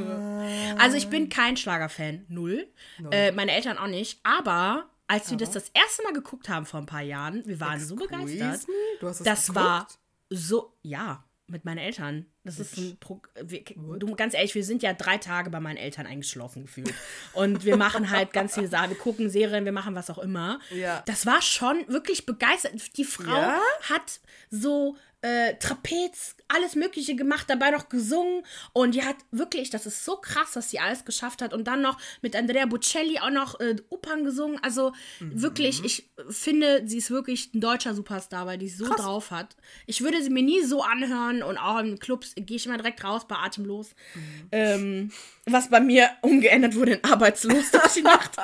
[0.79, 2.67] Also ich bin kein Schlagerfan, null.
[2.99, 3.11] No.
[3.11, 4.19] Äh, meine Eltern auch nicht.
[4.23, 7.75] Aber als wir das das erste Mal geguckt haben vor ein paar Jahren, wir waren
[7.75, 8.67] Excuse so begeistert.
[9.01, 9.89] Du hast das, das war
[10.31, 12.27] so, ja, mit meinen Eltern.
[12.45, 15.77] Das ist ein Pro wir, du, ganz ehrlich, wir sind ja drei Tage bei meinen
[15.77, 16.95] Eltern eingeschlossen gefühlt.
[17.33, 18.91] Und wir machen halt ganz viele Sachen.
[18.91, 20.61] Wir gucken Serien, wir machen was auch immer.
[20.71, 21.03] Ja.
[21.07, 22.97] Das war schon wirklich begeistert.
[22.97, 23.61] Die Frau ja?
[23.83, 28.43] hat so äh, Trapez, alles Mögliche gemacht, dabei noch gesungen.
[28.73, 31.53] Und die hat wirklich, das ist so krass, dass sie alles geschafft hat.
[31.53, 34.59] Und dann noch mit Andrea Bocelli auch noch äh, Opern gesungen.
[34.63, 35.43] Also mhm.
[35.43, 38.97] wirklich, ich finde, sie ist wirklich ein deutscher Superstar, weil die so krass.
[38.97, 39.57] drauf hat.
[39.87, 43.05] Ich würde sie mir nie so anhören und auch in Clubs gehe ich immer direkt
[43.05, 43.95] raus bei Atemlos.
[44.15, 44.49] Mhm.
[44.53, 45.13] Ähm,
[45.53, 48.37] was bei mir umgeändert wurde in Arbeitslos durch die Nacht.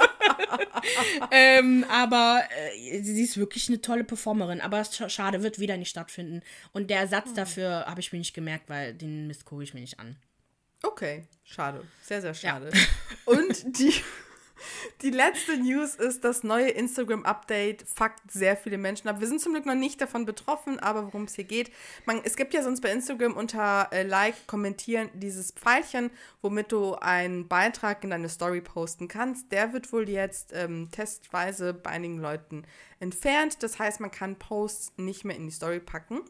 [1.31, 2.43] ähm, aber
[2.75, 4.61] äh, sie ist wirklich eine tolle Performerin.
[4.61, 6.43] Aber schade, wird wieder nicht stattfinden.
[6.73, 7.37] Und der Ersatz oh.
[7.37, 10.17] dafür habe ich mir nicht gemerkt, weil den Mist gucke ich mir nicht an.
[10.83, 11.83] Okay, schade.
[12.03, 12.71] Sehr, sehr schade.
[12.73, 12.81] Ja.
[13.33, 13.95] Und die
[15.03, 19.21] die letzte News ist, das neue Instagram-Update fuckt sehr viele Menschen ab.
[19.21, 21.71] Wir sind zum Glück noch nicht davon betroffen, aber worum es hier geht.
[22.05, 26.11] Man, es gibt ja sonst bei Instagram unter äh, Like, Kommentieren dieses Pfeilchen,
[26.43, 29.53] womit du einen Beitrag in deine Story posten kannst.
[29.53, 32.65] Der wird wohl jetzt ähm, testweise bei einigen Leuten
[33.01, 33.63] entfernt.
[33.63, 36.21] Das heißt, man kann Posts nicht mehr in die Story packen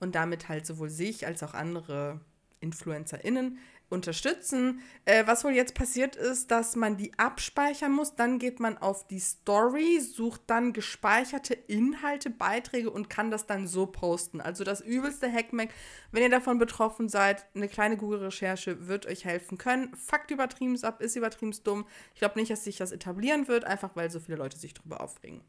[0.00, 2.20] und damit halt sowohl sich als auch andere
[2.60, 3.58] InfluencerInnen
[3.90, 4.80] unterstützen.
[5.04, 8.16] Äh, was wohl jetzt passiert ist, dass man die abspeichern muss.
[8.16, 13.66] Dann geht man auf die Story, sucht dann gespeicherte Inhalte, Beiträge und kann das dann
[13.66, 14.40] so posten.
[14.40, 15.70] Also das übelste Hackmack.
[16.12, 19.94] Wenn ihr davon betroffen seid, eine kleine Google-Recherche wird euch helfen können.
[19.96, 21.86] Fakt übertrieben ab, ist übertrieben dumm.
[22.14, 25.00] Ich glaube nicht, dass sich das etablieren wird, einfach weil so viele Leute sich drüber
[25.00, 25.42] aufregen.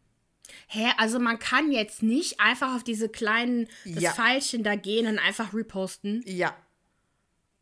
[0.68, 4.12] Hä, also man kann jetzt nicht einfach auf diese kleinen das ja.
[4.12, 6.24] Pfeilchen da gehen und einfach reposten?
[6.26, 6.56] Ja.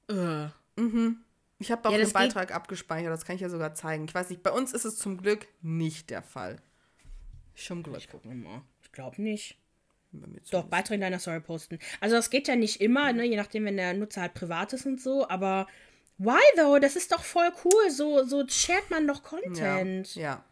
[0.09, 0.47] Äh.
[0.77, 1.23] Mhm.
[1.59, 4.05] Ich habe auch ja, den Beitrag abgespeichert, das kann ich ja sogar zeigen.
[4.05, 6.57] Ich weiß nicht, bei uns ist es zum Glück nicht der Fall.
[7.55, 7.97] Schon Glück.
[7.97, 8.61] Ich gucke mal.
[8.83, 9.57] Ich glaube nicht.
[10.51, 11.79] Doch, Beitrag in deiner Story posten.
[11.99, 14.85] Also das geht ja nicht immer, ne, je nachdem, wenn der Nutzer halt privat ist
[14.85, 15.67] und so, aber
[16.17, 16.79] why though?
[16.79, 17.89] Das ist doch voll cool.
[17.89, 20.15] So, so shared man doch Content.
[20.15, 20.45] Ja, ja.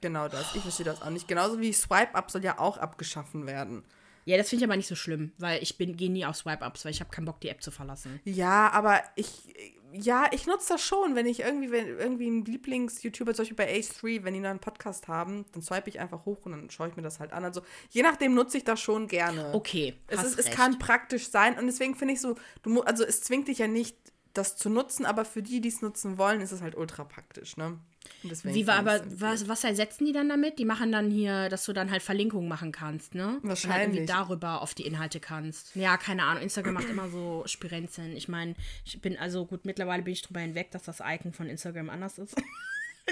[0.00, 0.54] genau das.
[0.54, 1.28] Ich verstehe das auch nicht.
[1.28, 3.84] Genauso wie Swipe-Up soll ja auch abgeschaffen werden.
[4.28, 6.84] Ja, das finde ich aber nicht so schlimm, weil ich bin gehe nie auf Swipe-Ups,
[6.84, 8.20] weil ich habe keinen Bock, die App zu verlassen.
[8.24, 9.54] Ja, aber ich,
[9.90, 13.74] ja, ich nutze das schon, wenn ich irgendwie, wenn irgendwie ein Lieblings-YouTuber, zum Beispiel bei
[13.74, 16.88] A3, wenn die noch einen Podcast haben, dann swipe ich einfach hoch und dann schaue
[16.88, 17.42] ich mir das halt an.
[17.42, 19.54] Also je nachdem nutze ich das schon gerne.
[19.54, 19.94] Okay.
[20.08, 23.48] Es, ist, es kann praktisch sein und deswegen finde ich so, du also es zwingt
[23.48, 23.96] dich ja nicht,
[24.34, 27.56] das zu nutzen, aber für die, die es nutzen wollen, ist es halt ultra praktisch,
[27.56, 27.78] ne?
[28.22, 30.58] Wie war aber, was, was ersetzen die dann damit?
[30.58, 33.38] Die machen dann hier, dass du dann halt Verlinkungen machen kannst, ne?
[33.42, 33.64] Wahrscheinlich.
[33.64, 35.74] Und halt irgendwie darüber auf die Inhalte kannst.
[35.76, 36.42] Ja, keine Ahnung.
[36.42, 38.16] Instagram macht immer so Spirenzen.
[38.16, 38.54] Ich meine,
[38.84, 42.18] ich bin, also gut, mittlerweile bin ich drüber hinweg, dass das Icon von Instagram anders
[42.18, 42.34] ist.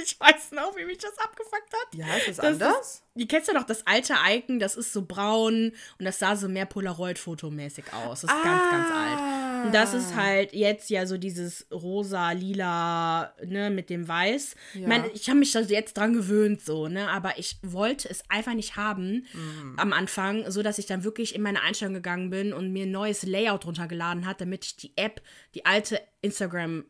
[0.03, 1.95] ich weiß noch, wie mich das abgefuckt hat.
[1.95, 2.81] Ja, ist das, das anders?
[2.81, 6.37] Ist, ihr kennt ja noch das alte Icon, das ist so braun und das sah
[6.37, 8.23] so mehr Polaroid-Fotomäßig aus.
[8.23, 8.43] Das ist ah.
[8.43, 9.36] ganz, ganz alt.
[9.67, 14.55] Und das ist halt jetzt ja so dieses rosa, lila, ne, mit dem Weiß.
[14.75, 14.81] Ja.
[14.81, 18.23] Ich meine, ich habe mich da jetzt dran gewöhnt, so, ne, aber ich wollte es
[18.29, 19.75] einfach nicht haben mhm.
[19.77, 22.91] am Anfang, so dass ich dann wirklich in meine Einstellung gegangen bin und mir ein
[22.91, 25.21] neues Layout runtergeladen hat, damit ich die App,
[25.55, 26.85] die alte Instagram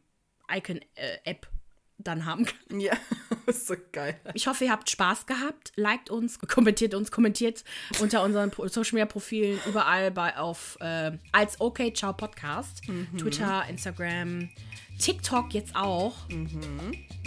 [0.48, 1.48] Icon äh, App
[1.98, 2.80] dann haben kann.
[2.80, 2.92] Ja,
[3.46, 4.18] ist so geil.
[4.34, 5.72] Ich hoffe, ihr habt Spaß gehabt.
[5.76, 7.64] Liked uns, kommentiert uns, kommentiert
[8.00, 12.82] unter unseren Social Media Profilen überall bei auf äh, als OK Ciao Podcast.
[13.18, 14.48] Twitter, Instagram,
[14.98, 16.16] TikTok jetzt auch.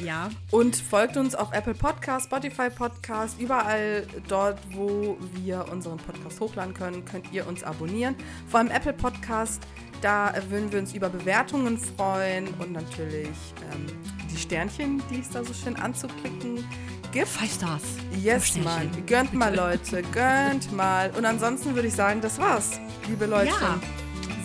[0.04, 0.30] Ja.
[0.52, 6.74] Und folgt uns auf Apple Podcast, Spotify Podcast, überall dort, wo wir unseren Podcast hochladen
[6.74, 8.16] können, könnt ihr uns abonnieren.
[8.48, 9.62] Vor allem Apple Podcast,
[10.02, 13.28] da würden wir uns über Bewertungen freuen und natürlich
[13.74, 13.86] ähm,
[14.32, 16.64] die Sternchen, die es da so schön anzuklicken
[17.12, 17.28] gibt.
[17.28, 17.84] Five Stars.
[18.22, 18.90] Yes, Mann.
[19.06, 20.02] Gönnt mal, Leute.
[20.14, 21.12] Gönnt mal.
[21.18, 23.48] Und ansonsten würde ich sagen, das war's, liebe Leute.
[23.48, 23.80] Ja.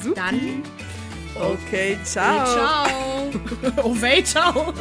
[0.03, 0.15] Supi.
[0.17, 0.63] Dann
[1.37, 2.45] Okay, ciao.
[2.55, 3.31] ciao.
[3.83, 4.73] Oh, weh, ciao.